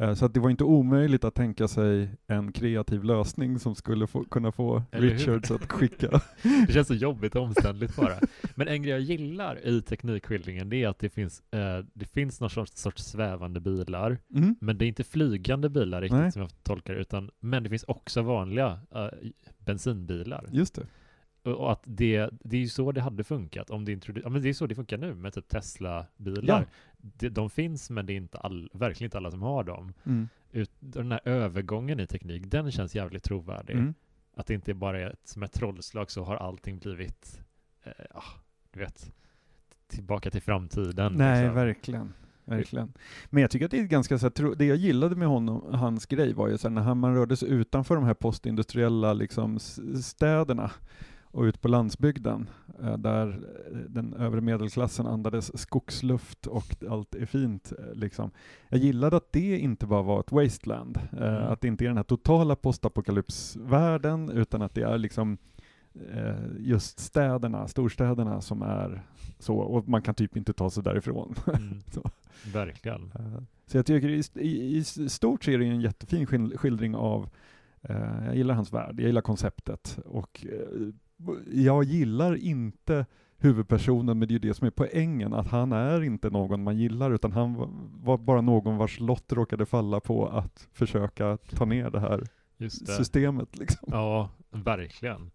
[0.00, 4.24] Eh, så det var inte omöjligt att tänka sig en kreativ lösning som skulle få,
[4.24, 5.14] kunna få Eller hur?
[5.14, 6.20] Richards att skicka.
[6.66, 8.14] Det känns så jobbigt och omständligt bara.
[8.54, 12.40] Men en grej jag gillar i teknikskildringen det är att det finns, eh, det finns
[12.40, 14.18] någon sorts, sorts svävande bilar.
[14.34, 14.56] Mm.
[14.60, 16.32] Men det är inte flygande bilar riktigt Nej.
[16.32, 19.08] som jag tolkar utan men det finns också vanliga eh,
[19.58, 20.48] bensinbilar.
[20.52, 20.86] Just det.
[21.42, 24.28] Och, och att det, det är ju så det hade funkat om det introdu- ja,
[24.28, 26.60] men det är så det funkar nu med typ Tesla-bilar.
[26.60, 26.66] Ja.
[27.02, 29.92] Det, de finns men det är inte all, verkligen inte alla som har dem.
[30.04, 30.28] Mm.
[30.52, 33.74] Ut, den här övergången i teknik, den känns jävligt trovärdig.
[33.74, 33.94] Mm.
[34.34, 37.40] Att det inte bara är ett, som ett trollslag så har allting blivit,
[37.84, 38.24] eh, ah,
[38.70, 39.12] du vet,
[39.86, 41.12] tillbaka till framtiden.
[41.12, 41.54] Nej, liksom.
[41.54, 42.12] verkligen.
[42.44, 42.92] Verkligen.
[43.30, 46.06] Men jag tycker att det är ganska så här, det jag gillade med honom, hans
[46.06, 49.58] grej var ju så här, när han, man rörde sig utanför de här postindustriella liksom,
[50.02, 50.70] städerna
[51.32, 52.48] och ut på landsbygden,
[52.82, 53.28] eh, där
[53.72, 57.72] eh, den övre medelklassen andades skogsluft och allt är fint.
[57.78, 58.30] eh, Liksom.
[58.68, 61.34] Jag gillade att det inte bara var ett wasteland, Mm.
[61.52, 65.38] att det inte är den här totala postapokalypsvärlden, utan att det är liksom
[66.58, 69.02] just städerna, storstäderna som är
[69.38, 71.34] så, och man kan typ inte ta sig därifrån.
[71.46, 72.10] Mm, Så.
[72.52, 73.12] verkligen.
[73.66, 77.28] Så jag tycker i, i, i stort så är det en jättefin skil- skildring av,
[78.26, 80.46] jag gillar hans värld, jag gillar konceptet och
[81.52, 83.06] jag gillar inte
[83.36, 86.76] huvudpersonen, men det är ju det som är poängen, att han är inte någon man
[86.78, 87.54] gillar, utan han
[88.04, 92.70] var, bara någon vars lott råkade falla på att försöka ta ner det här det.
[92.70, 93.58] systemet.
[93.58, 93.88] Liksom.
[93.92, 95.30] Ja, verkligen.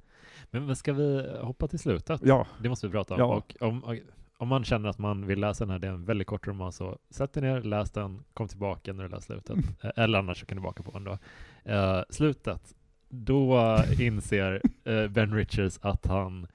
[0.51, 2.21] Men ska vi hoppa till slutet?
[2.23, 3.19] Ja, Det måste vi prata om.
[3.19, 3.25] Ja.
[3.25, 3.97] Och om,
[4.37, 6.71] om man känner att man vill läsa den här, det är en väldigt kort roman,
[6.71, 9.57] så sätt dig ner, läs den, kom tillbaka när du läser slutet.
[9.83, 11.17] Eh, Eller annars så kan du baka på den då.
[11.63, 12.75] Eh, slutet,
[13.23, 16.47] då inser eh, Ben Richards att han,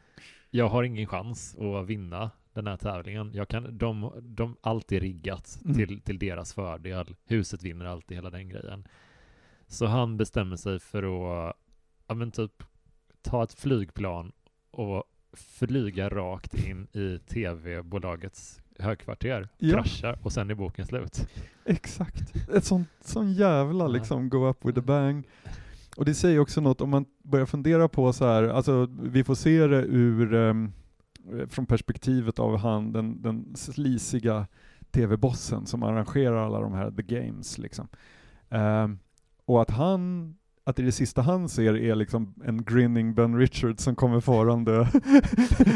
[0.50, 3.30] jag har ingen chans att vinna den här tävlingen.
[3.34, 5.76] Jag kan, de, de allt är riggat Mm.
[5.76, 7.16] till, till deras fördel.
[7.26, 8.84] Huset vinner alltid, hela den grejen.
[9.66, 11.02] Så han bestämmer sig för
[11.48, 11.56] att,
[12.06, 12.62] ja men typ,
[13.22, 14.32] ta ett flygplan
[14.70, 19.74] och flyga rakt in i tv-bolagets högkvarter, Ja.
[19.74, 21.28] kraschar och sen är boken slut.
[21.64, 22.48] Exakt.
[22.54, 25.24] Ett sånt, sån jävla liksom go up with a bang.
[25.96, 29.34] Och det säger också något om man börjar fundera på så här, alltså vi får
[29.34, 30.72] se det ur, um,
[31.48, 34.46] från perspektivet av han, den, den slisiga
[34.90, 37.88] tv-bossen som arrangerar alla de här the games liksom.
[38.48, 38.98] Um,
[39.44, 43.84] och att han, att det, det sista han ser är liksom en grinning Ben Richards
[43.84, 44.88] som kommer farande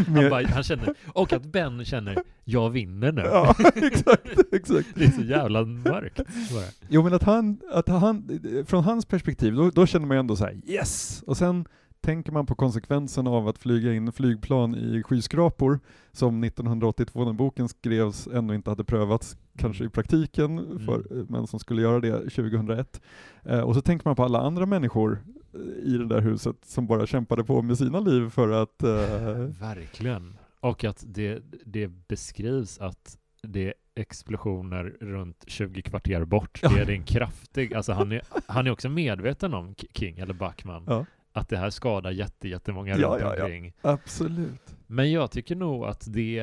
[0.06, 3.22] Han, bara, han känner, och att Ben känner, jag vinner nu.
[3.22, 4.88] Ja, exakt, exakt.
[4.94, 6.16] Det är så jävla mörkt.
[6.52, 6.64] Bara.
[6.88, 10.36] Jo men att han, att han, från hans perspektiv, då, då känner man ju ändå
[10.36, 11.22] så här: yes!
[11.26, 11.64] Och sen
[12.00, 15.80] tänker man på konsekvenserna av att flyga in flygplan i skyskrapor,
[16.12, 21.58] som 1982 när boken skrevs ännu inte hade prövats, kanske i praktiken, för, men som
[21.60, 23.00] skulle göra det 2001.
[23.44, 25.18] Eh, och så tänker man på alla andra människor
[25.54, 25.60] eh,
[25.94, 28.88] i det där huset som bara kämpade på med sina liv för att eh,
[29.60, 30.38] Verkligen.
[30.60, 36.60] Och att det, det beskrivs att det är explosioner runt 20 kvarter bort.
[36.62, 40.84] Det är en kraftig, alltså han är, han är också medveten om King, eller Backman,
[40.86, 41.06] Ja.
[41.32, 43.44] att det här skadar jätte, jättemånga Ja, runt ja, ja.
[43.44, 43.72] omkring.
[43.80, 44.76] absolut.
[44.86, 46.38] Men jag tycker nog att det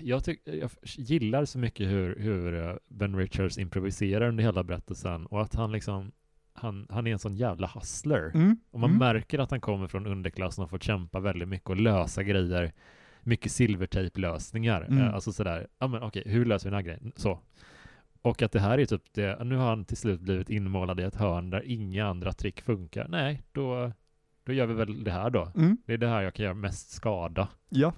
[0.00, 5.26] jag, tyck, jag gillar så mycket hur, hur eh, Ben Richards improviserar under hela berättelsen
[5.26, 6.12] och att han liksom
[6.60, 8.30] han, han är en sån jävla hustler.
[8.34, 8.56] Mm.
[8.70, 8.98] Och man mm.
[8.98, 12.72] märker att han kommer från underklassen och får kämpa väldigt mycket och lösa grejer.
[13.22, 14.82] mycket silvertejplösningar.
[14.82, 14.98] Mm.
[14.98, 17.12] Eh, Alltså sådär, ja men okej, hur löser vi den här grejen?
[17.16, 17.40] Så.
[18.22, 21.02] Och att det här är typ det, nu har han till slut blivit inmålad i
[21.02, 23.08] ett hörn där inga andra trick funkar.
[23.08, 23.92] Nej, då,
[24.44, 25.52] då gör vi väl det här då.
[25.54, 25.76] Mm.
[25.86, 27.48] Det är det här jag kan göra mest skada.
[27.68, 27.92] Ja.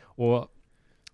[0.02, 0.48] Och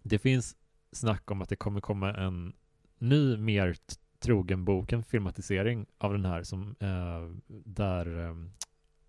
[0.08, 0.56] det finns
[0.92, 2.52] snack om att det kommer komma en
[2.98, 3.76] ny, mer
[4.18, 8.34] trogen bok, en filmatisering av den här som eh, där eh,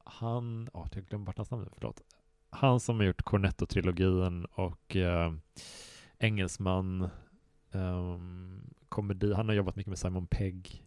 [0.04, 2.02] han, ja, jag glömde bort hans namn förlåt.
[2.50, 5.34] Han som har gjort Cornetto-trilogin och eh,
[6.20, 7.10] Engelsman,
[7.72, 10.84] ehm, komedi, han har jobbat mycket med Simon Pegg.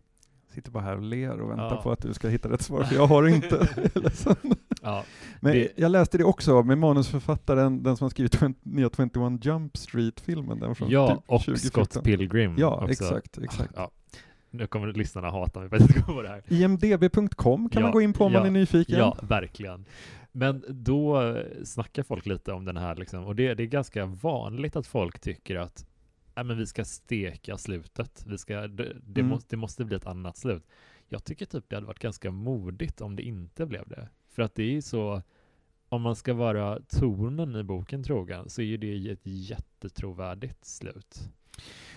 [0.48, 1.82] Sitter bara här och ler och väntar Ja.
[1.82, 3.68] på att du ska hitta rätt svar, för jag har inte.
[4.82, 5.04] Ja,
[5.40, 9.44] Men Det- jag läste det också med manusförfattaren, den som har skrivit 20, nya 21
[9.44, 11.84] Jump Street-filmen, den från ja typ och 2014.
[11.84, 12.54] Scott Pilgrim.
[12.58, 12.90] Ja, också.
[12.90, 13.72] exakt, exakt.
[13.76, 13.90] Ja.
[14.50, 16.42] Nu kommer lyssnarna hata mig för att jag kommer på det här.
[16.48, 18.98] IMDB.com kan Ja, man gå in på om man ja, är nyfiken.
[18.98, 19.84] Ja, verkligen.
[20.32, 24.76] Men då snackar folk lite om den här liksom, och det, det är ganska vanligt
[24.76, 25.86] att folk tycker att
[26.34, 28.24] Nej, men vi ska steka slutet.
[28.26, 29.30] Vi ska, det, det, Mm.
[29.30, 30.66] måste, det måste bli ett annat slut.
[31.08, 34.08] Jag tycker typ det hade varit ganska modigt om det inte blev det.
[34.30, 35.22] För att det är ju så,
[35.88, 41.20] om man ska vara tonen i boken trogen, så är ju det ett jättetrovärdigt slut.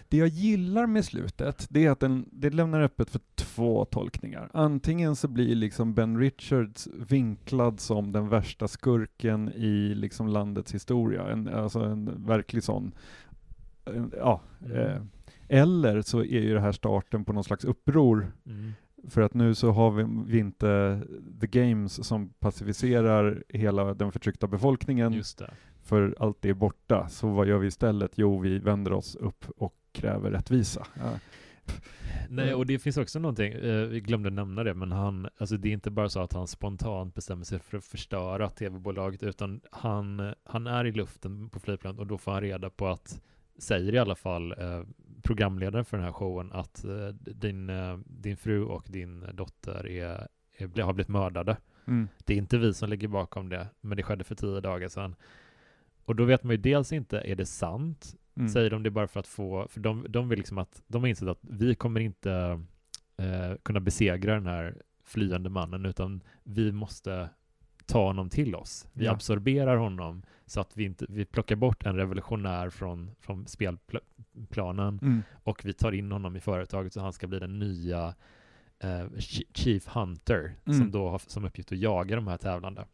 [0.07, 4.49] Det jag gillar med slutet, det är att den, det lämnar öppet för två tolkningar.
[4.53, 11.27] Antingen så blir liksom Ben Richards vinklad som den värsta skurken i liksom landets historia,
[11.31, 12.91] en, alltså en verklig sån.
[13.85, 14.77] En, ja, Mm.
[14.77, 15.01] eh,
[15.47, 18.71] eller så är ju det här starten på någon slags uppror Mm.
[19.09, 19.91] För att nu så har
[20.27, 21.01] vi, inte
[21.41, 25.53] the games som pacificerar hela den förtryckta befolkningen Just det.
[25.83, 27.07] för allt är borta.
[27.09, 28.11] Så vad gör vi istället?
[28.15, 30.87] Jo, vi vänder oss upp och kräver rättvisa.
[30.99, 31.11] Ja.
[32.29, 35.69] Nej, och det finns också någonting, eh, vi glömde nämna det, men han, alltså det
[35.69, 40.33] är inte bara så att han spontant bestämmer sig för att förstöra tv-bolaget, utan han,
[40.43, 43.21] han är i luften på flygplanet och då får han reda på att,
[43.57, 44.81] säger i alla fall eh,
[45.23, 50.27] programledaren för den här showen, att eh, din, eh, din fru och din dotter är,
[50.57, 51.57] är, har blivit mördade.
[51.87, 52.07] Mm.
[52.25, 55.15] Det är inte vi som ligger bakom det, men det skedde för tio dagar sedan.
[56.05, 58.15] Och då vet man ju dels inte, är det sant?
[58.35, 58.49] Mm.
[58.49, 61.07] Säger de det bara för att få, för de, de vill liksom att, de har
[61.07, 62.61] insett att vi kommer inte
[63.17, 67.29] eh, kunna besegra den här flyende mannen, utan vi måste
[67.85, 68.87] ta honom till oss.
[68.93, 69.11] Vi Ja.
[69.11, 75.23] absorberar honom så att vi inte, vi plockar bort en revolutionär från, från spelplanen Mm.
[75.43, 78.15] och vi tar in honom i företaget så han ska bli den nya
[78.79, 80.79] eh, chi- Chief Hunter Mm.
[80.79, 82.85] som då har som uppgift att jaga de här tävlande.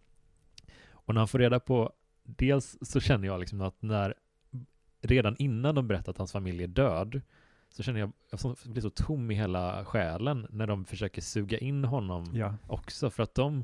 [0.91, 4.13] Och när han får reda på, dels så känner jag liksom att när,
[5.01, 7.21] redan innan de berättar att hans familj är död,
[7.69, 11.83] så känner jag, jag blir så tom i hela själen när de försöker suga in
[11.83, 12.55] honom Ja.
[12.67, 13.63] också, för att de,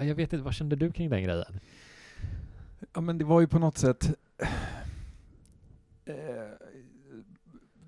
[0.00, 1.44] jag vet inte, vad kände du kring den grejen?
[2.94, 4.10] ja, men det var ju på något sätt
[6.04, 6.14] eh,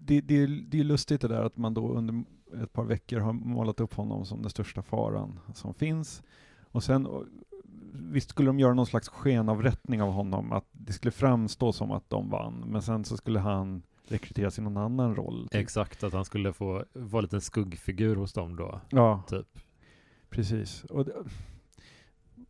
[0.01, 2.25] det, det, det är lustigt det där att man då under
[2.63, 6.23] ett par veckor har målat upp honom som den största faran som finns.
[6.71, 7.09] Och sen,
[7.93, 12.11] visst skulle de göra någon slags skenavrättning av honom, att det skulle framstå som att
[12.11, 15.49] de vann, men sen så skulle han rekryteras i någon annan roll.
[15.51, 15.61] typ.
[15.61, 19.59] Exakt, att han skulle få vara lite en skuggfigur hos dem då, Ja, typ.
[20.31, 20.85] precis.
[20.85, 21.13] Och det,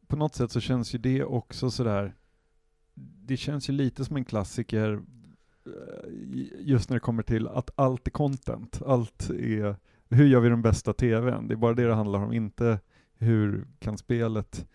[0.06, 2.14] på något sätt så känns ju det också sådär,
[2.94, 5.02] det känns ju lite som en klassiker
[5.66, 6.10] eh,
[6.60, 8.82] just när det kommer till att allt är content.
[8.86, 9.76] Allt är,
[10.08, 11.48] hur gör vi den bästa TVn?
[11.48, 12.78] Det är bara det det handlar om, inte
[13.18, 14.66] hur kan spelet,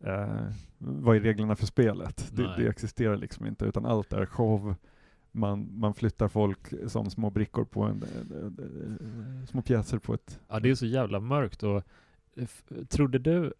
[0.00, 0.46] eh,
[0.78, 2.30] vad är reglerna för spelet?
[2.32, 4.74] Det, det existerar liksom inte, utan allt är show,
[5.32, 10.40] man, man flyttar folk som små brickor på en, eh, eh, små pjäser på ett
[10.48, 11.82] Ja, det är så jävla mörkt och
[12.88, 13.52] trodde du,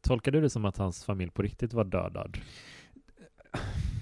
[0.00, 2.38] tolkade du det som att hans familj på riktigt var dödad?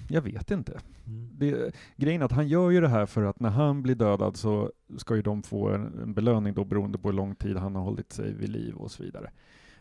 [0.09, 0.79] Jag vet inte.
[1.07, 1.29] Mm.
[1.33, 4.37] Det, grejen är att han gör ju det här för att när han blir dödad
[4.37, 7.75] så ska ju de få en, en belöning då beroende på hur lång tid han
[7.75, 9.31] har hållit sig vid liv och så vidare.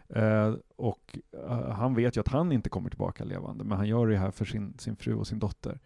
[0.08, 4.06] Eh, och eh, han vet ju att han inte kommer tillbaka levande, men han gör
[4.06, 5.78] det här för sin, sin fru och sin dotter.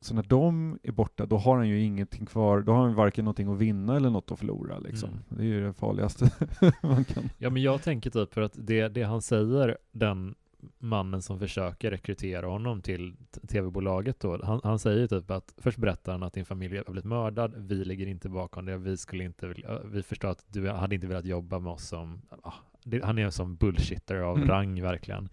[0.00, 3.24] Så när de är borta, då har han ju ingenting kvar, då har han varken
[3.24, 5.08] någonting att vinna eller något att förlora liksom.
[5.08, 5.22] Mm.
[5.28, 6.30] Det är ju det farligaste
[6.82, 7.30] man kan.
[7.38, 10.34] Ja, men jag tänker typ för att det, det han säger, den
[10.78, 13.16] mannen som försöker rekrytera honom till
[13.48, 17.04] tv-bolaget då, han, han säger typ att först berättar han att din familj har blivit
[17.04, 20.94] mördad, vi ligger inte bakom det, vi skulle inte vilja, vi förstår att du hade
[20.94, 22.52] inte velat jobba med oss som, ah,
[22.84, 24.48] det, han är som bullshitter av Mm.
[24.48, 25.28] rang verkligen.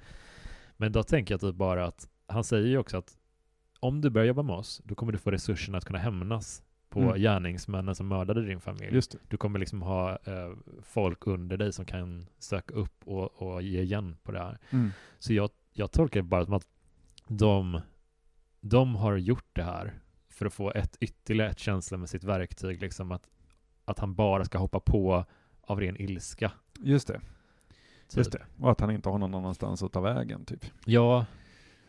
[0.78, 3.18] Men då tänker jag typ bara att, han säger ju också att
[3.80, 7.00] om du börjar jobba med oss, då kommer du få resurserna att kunna hämnas på
[7.02, 7.22] Mm.
[7.22, 9.02] gärningsmännen som mördade din familj.
[9.28, 10.52] Du kommer liksom ha eh,
[10.84, 14.58] folk under dig som kan söka upp och, och ge igen på det här.
[14.70, 14.92] Mm.
[15.20, 16.68] Så jag, jag tolkar det bara som att
[17.28, 17.82] de
[18.62, 19.94] de har gjort det här
[20.30, 23.30] för att få ett ytterligare ett känslomässigt verktyg, liksom att,
[23.86, 25.26] att han bara ska hoppa på
[25.62, 26.52] av ren ilska.
[26.80, 27.14] Just det,
[28.08, 28.18] typ.
[28.18, 28.42] just det.
[28.60, 30.66] Och att han inte har någon annanstans att ta vägen, typ.
[30.86, 31.26] Ja,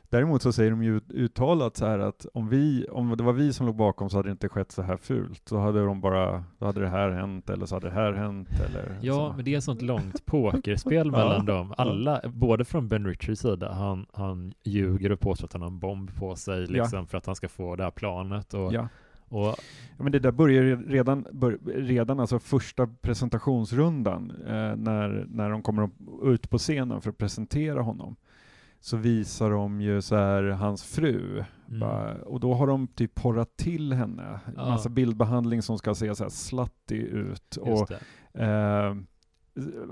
[0.09, 3.33] Däremot så säger de ju ut- uttalat så här att om vi, om det var
[3.33, 5.43] vi som låg bakom så hade det inte skett så här fult.
[5.49, 8.49] Så hade de bara, då hade det här hänt eller så hade det här hänt
[8.69, 9.33] eller ja så.
[9.37, 11.19] men det är sånt långt pokerspel Ja.
[11.19, 11.75] mellan dem.
[11.77, 15.79] Alla, både från Ben Richards sida, han, han ljuger och påstår att han har en
[15.79, 18.55] bomb på sig liksom, för att han ska få det här planet.
[18.55, 18.89] Och, Ja.
[19.29, 19.55] och ja,
[19.99, 22.87] men det där börjar redan, bör, redan alltså första
[23.47, 25.91] presentationsrundan, eh, när, när de kommer
[26.25, 28.17] ut på scenen för att presentera honom,
[28.81, 33.15] så visar de ju så här hans fru, mm, Bara, och då har de typ
[33.15, 34.41] porrat till henne.
[34.57, 34.69] Ja.
[34.69, 37.57] Massa bildbehandling som ska se så här slutty ut.
[37.57, 38.03] Och just
[38.35, 38.97] eh,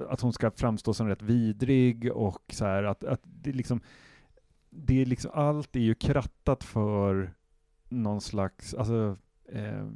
[0.09, 3.81] att hon ska framstå som rätt vidrig och så här att, att det liksom,
[4.71, 7.35] det är liksom, allt är ju krattat för
[7.89, 9.17] någon slags, alltså
[9.49, 9.87] eh,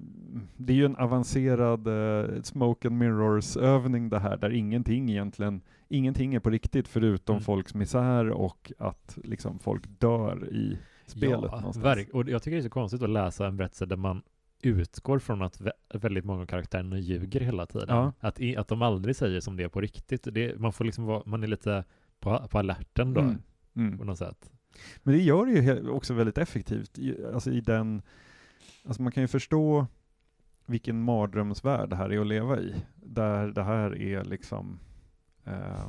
[0.57, 5.61] det är ju en avancerad eh, smoke and mirrors övning det här, där ingenting egentligen,
[5.89, 7.45] ingenting är på riktigt förutom Mm.
[7.45, 12.61] folks misär och att liksom folk dör i spelet ja, verk- och jag tycker det
[12.61, 14.23] är så konstigt att läsa en berättelse där man
[14.63, 17.89] utgår från att vä- väldigt många av karaktärerna ljuger hela tiden.
[17.89, 18.13] Ja.
[18.21, 20.29] Att, i, att de aldrig säger som det är på riktigt.
[20.33, 21.85] Det, man får liksom vara, man är lite
[22.21, 23.43] på, på alerten då, Mm.
[23.77, 23.99] Mm.
[23.99, 24.51] på något sätt.
[25.03, 28.03] Men det gör det ju också väldigt effektivt, i, alltså i den,
[28.85, 29.87] alltså man kan ju förstå
[30.67, 34.79] vilken mardrömsvärld det här är att leva i, där det här är liksom
[35.49, 35.89] eh,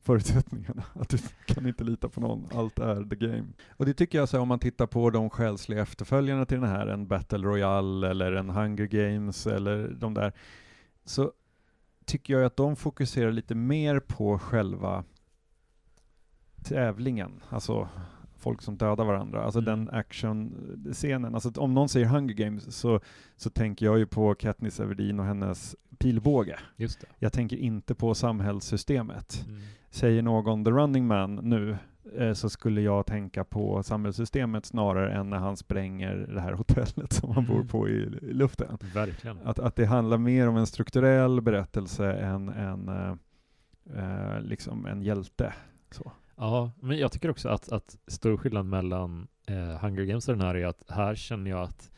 [0.00, 3.48] förutsättningarna, att du kan inte lita på någon, allt är the game.
[3.76, 6.70] Och det tycker jag, så här, om man tittar på de själsliga efterföljarna till den
[6.70, 10.32] här, en Battle Royale eller en Hunger Games eller de där,
[11.04, 11.32] så
[12.04, 15.04] tycker jag att de fokuserar lite mer på själva
[16.62, 17.88] tävlingen, alltså
[18.42, 19.64] folk som dödar varandra, alltså Mm.
[19.86, 21.34] den actionscenen.
[21.34, 23.00] Alltså om någon säger Hunger Games så,
[23.36, 26.58] så tänker jag ju på Katniss Everdeen och hennes pilbåge.
[26.76, 27.06] Just det.
[27.18, 29.44] Jag tänker inte på samhällssystemet.
[29.48, 29.60] Mm.
[29.90, 31.76] Säger någon The Running Man nu
[32.18, 37.12] eh, så skulle jag tänka på samhällssystemet snarare än när han spränger det här hotellet
[37.12, 37.68] som han bor Mm.
[37.68, 38.78] på i, i luften.
[38.94, 39.38] Verkligen.
[39.44, 43.14] Att, att det handlar mer om en strukturell berättelse än en, eh,
[43.96, 45.54] eh, liksom en hjälte.
[45.90, 46.12] Så.
[46.36, 50.46] Ja, men jag tycker också att, att stor skillnad mellan eh, Hunger Games och den
[50.46, 51.90] här är att här känner jag att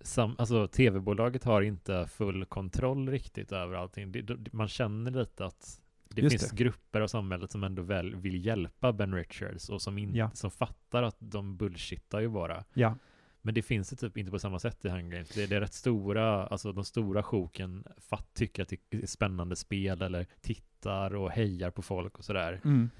[0.00, 4.12] sam, alltså tv-bolaget har inte full kontroll riktigt över allting.
[4.12, 6.56] Det, det, man känner lite att det Just finns det.
[6.56, 10.30] grupper av samhället som ändå väl vill hjälpa Ben Richards och som, in, Ja.
[10.34, 12.64] som fattar att de bullshittar ju bara.
[12.74, 12.96] Ja.
[13.42, 15.28] Men det finns det typ inte på samma sätt i Hunger Games.
[15.28, 19.56] Det, det är rätt stora, alltså de stora sjoken fatt, tycker att det är spännande
[19.56, 22.60] spel eller tittar och hejar på folk och sådär.
[22.64, 22.90] Mm.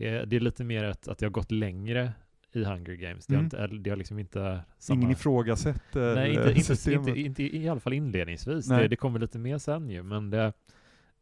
[0.00, 2.12] Det, det är lite mer att det har gått längre
[2.52, 3.26] i Hunger Games.
[3.26, 3.46] Det har, Mm.
[3.46, 4.96] inte, eller det har liksom inte samma...
[4.98, 8.66] Ingen ifrågasätter Nej, eh, inte, inte, inte, inte, i alla fall inledningsvis.
[8.66, 10.52] Det, det kommer lite mer sen ju, men det,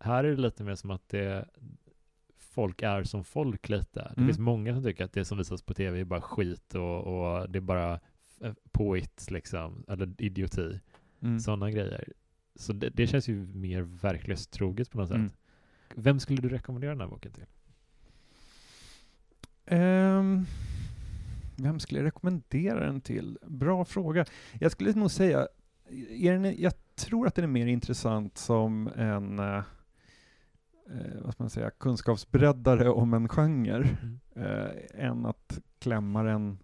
[0.01, 1.45] här är det lite mer som att det,
[2.39, 4.01] folk är som folk lite.
[4.01, 4.27] Det Mm.
[4.29, 7.01] finns många som tycker att det som visas på tv är bara skit och,
[7.41, 8.01] och det är bara
[8.41, 10.81] eh, påhitt liksom, eller idioti.
[11.23, 11.41] Mm.
[11.41, 12.13] Sådana grejer.
[12.55, 15.17] Så det, det känns ju mer verklighetstroget på något sätt.
[15.17, 15.31] Mm.
[15.95, 17.45] Vem skulle du rekommendera den här boken till?
[19.71, 20.47] Ehm,
[21.57, 23.39] vem skulle jag rekommendera den till?
[23.47, 24.25] Bra fråga.
[24.61, 25.49] Jag skulle nog säga,
[26.11, 29.57] är den, jag tror att den är mer intressant som en eh,
[30.91, 34.19] eh, vad ska man säga, kunskapsbreddare om en genre Mm.
[34.37, 36.59] eh, än att klämma den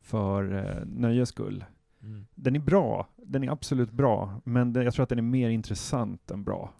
[0.00, 1.64] för eh, nöjes skull.
[2.02, 2.26] Mm.
[2.34, 5.48] Den är bra, den är absolut bra, men det, jag tror att den är mer
[5.50, 6.72] intressant än bra.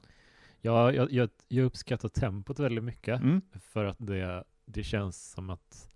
[0.60, 3.40] Ja, jag, jag, jag uppskattar tempot väldigt mycket Mm.
[3.60, 5.90] för att det, det känns som att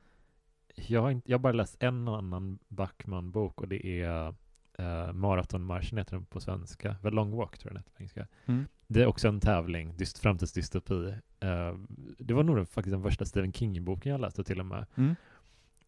[0.74, 4.34] jag har, inte, jag har bara läst en annan Backman-bok och det är
[4.80, 8.26] uh, Maratonmarschen heter den på svenska, The Long Walk tror jag den heter på engelska.
[8.46, 8.66] Mm.
[8.86, 11.14] Det är också en tävling, dyst, framtidsdystopi.
[11.40, 11.74] Eh,
[12.18, 14.86] det var nog den, faktiskt den första Stephen King-boken jag läste till och med.
[14.94, 15.14] Mm.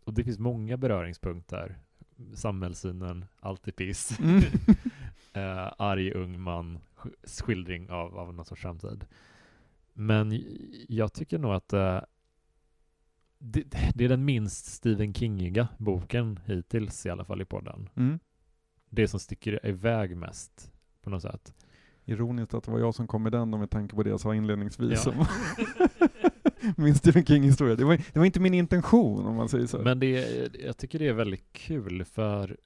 [0.04, 1.78] Och det finns många beröringspunkter.
[2.34, 4.18] Samhällssynen, allt är piss.
[4.20, 4.42] Mm.
[5.32, 9.04] eh, arg ung man, sk- skildring av, av någon sorts framtid.
[9.92, 10.44] Men
[10.88, 12.00] jag tycker nog att eh,
[13.40, 13.64] det,
[13.94, 17.88] det är den minst Stephen Kingiga boken hittills i alla fall i podden.
[17.96, 18.18] Mm.
[18.90, 20.72] Det som sticker iväg mest
[21.02, 21.54] på något sätt.
[22.04, 24.34] Ironiskt att det var jag som kom med den med tanke på det jag sa
[24.34, 25.26] inledningsvis Ja.
[26.76, 27.76] min Stephen King-historia.
[27.76, 29.78] Det var, det var inte min intention om man säger så.
[29.78, 32.56] Men det, jag tycker det är väldigt kul för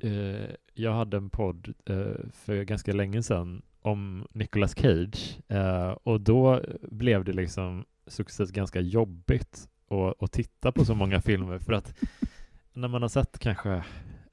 [0.00, 6.20] eh, jag hade en podd eh, för ganska länge sedan om Nicolas Cage eh, och
[6.20, 11.72] då blev det liksom successivt ganska jobbigt att, att titta på så många filmer för
[11.72, 11.94] att
[12.72, 13.84] när man har sett kanske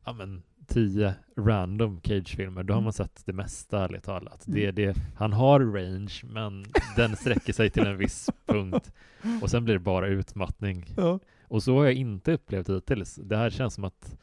[0.05, 2.83] ja, men, tio random Cage-filmer, då har Mm.
[2.83, 4.47] man sett det mesta ärligt talat.
[4.47, 4.59] Mm.
[4.59, 8.93] Det, det, han har range, men den sträcker sig till en viss punkt
[9.41, 10.85] och sen blir det bara utmattning.
[10.97, 11.19] Ja.
[11.43, 13.15] Och så har jag inte upplevt hittills.
[13.15, 14.17] Det här känns som att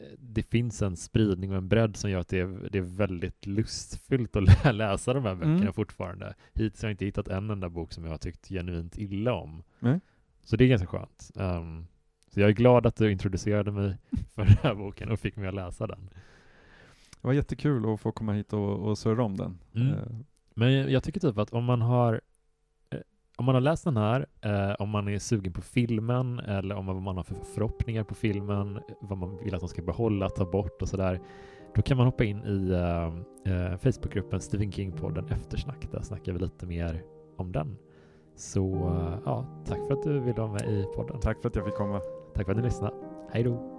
[0.00, 2.96] eh, det finns en spridning och en bredd som gör att det är, det är
[2.96, 5.72] väldigt lustfyllt att lä- läsa de här böckerna Mm.
[5.72, 6.34] fortfarande.
[6.54, 9.62] Hittills har jag inte hittat en enda bok som jag har tyckt genuint illa om.
[9.78, 10.00] Nej.
[10.46, 11.30] Så det är ganska skönt.
[11.36, 11.86] Ehm,
[12.28, 13.98] så jag är glad att du introducerade mig
[14.34, 16.10] för den här boken och fick mig att läsa den.
[17.20, 19.58] Det var jättekul att få komma hit och, och surra om den.
[19.74, 19.88] Mm.
[19.88, 20.02] Eh,
[20.54, 22.20] Men jag tycker typ att om man har
[22.90, 23.00] eh,
[23.36, 26.84] om man har läst den här, eh, om man är sugen på filmen eller om
[26.84, 30.28] man, vad man har för förhoppningar på filmen, vad man vill att de ska behålla,
[30.28, 31.20] ta bort och sådär,
[31.74, 33.06] då kan man hoppa in i eh,
[33.54, 35.88] eh, Facebookgruppen Stephen King-podden Eftersnack.
[35.92, 37.02] Där snackar vi lite mer
[37.36, 37.76] om den.
[38.36, 38.92] Så
[39.24, 41.20] ja, tack för att du ville vara med i podden.
[41.20, 42.00] Tack för att jag fick komma.
[42.34, 42.94] Tack för att ni lyssnade.
[43.30, 43.76] Hej då!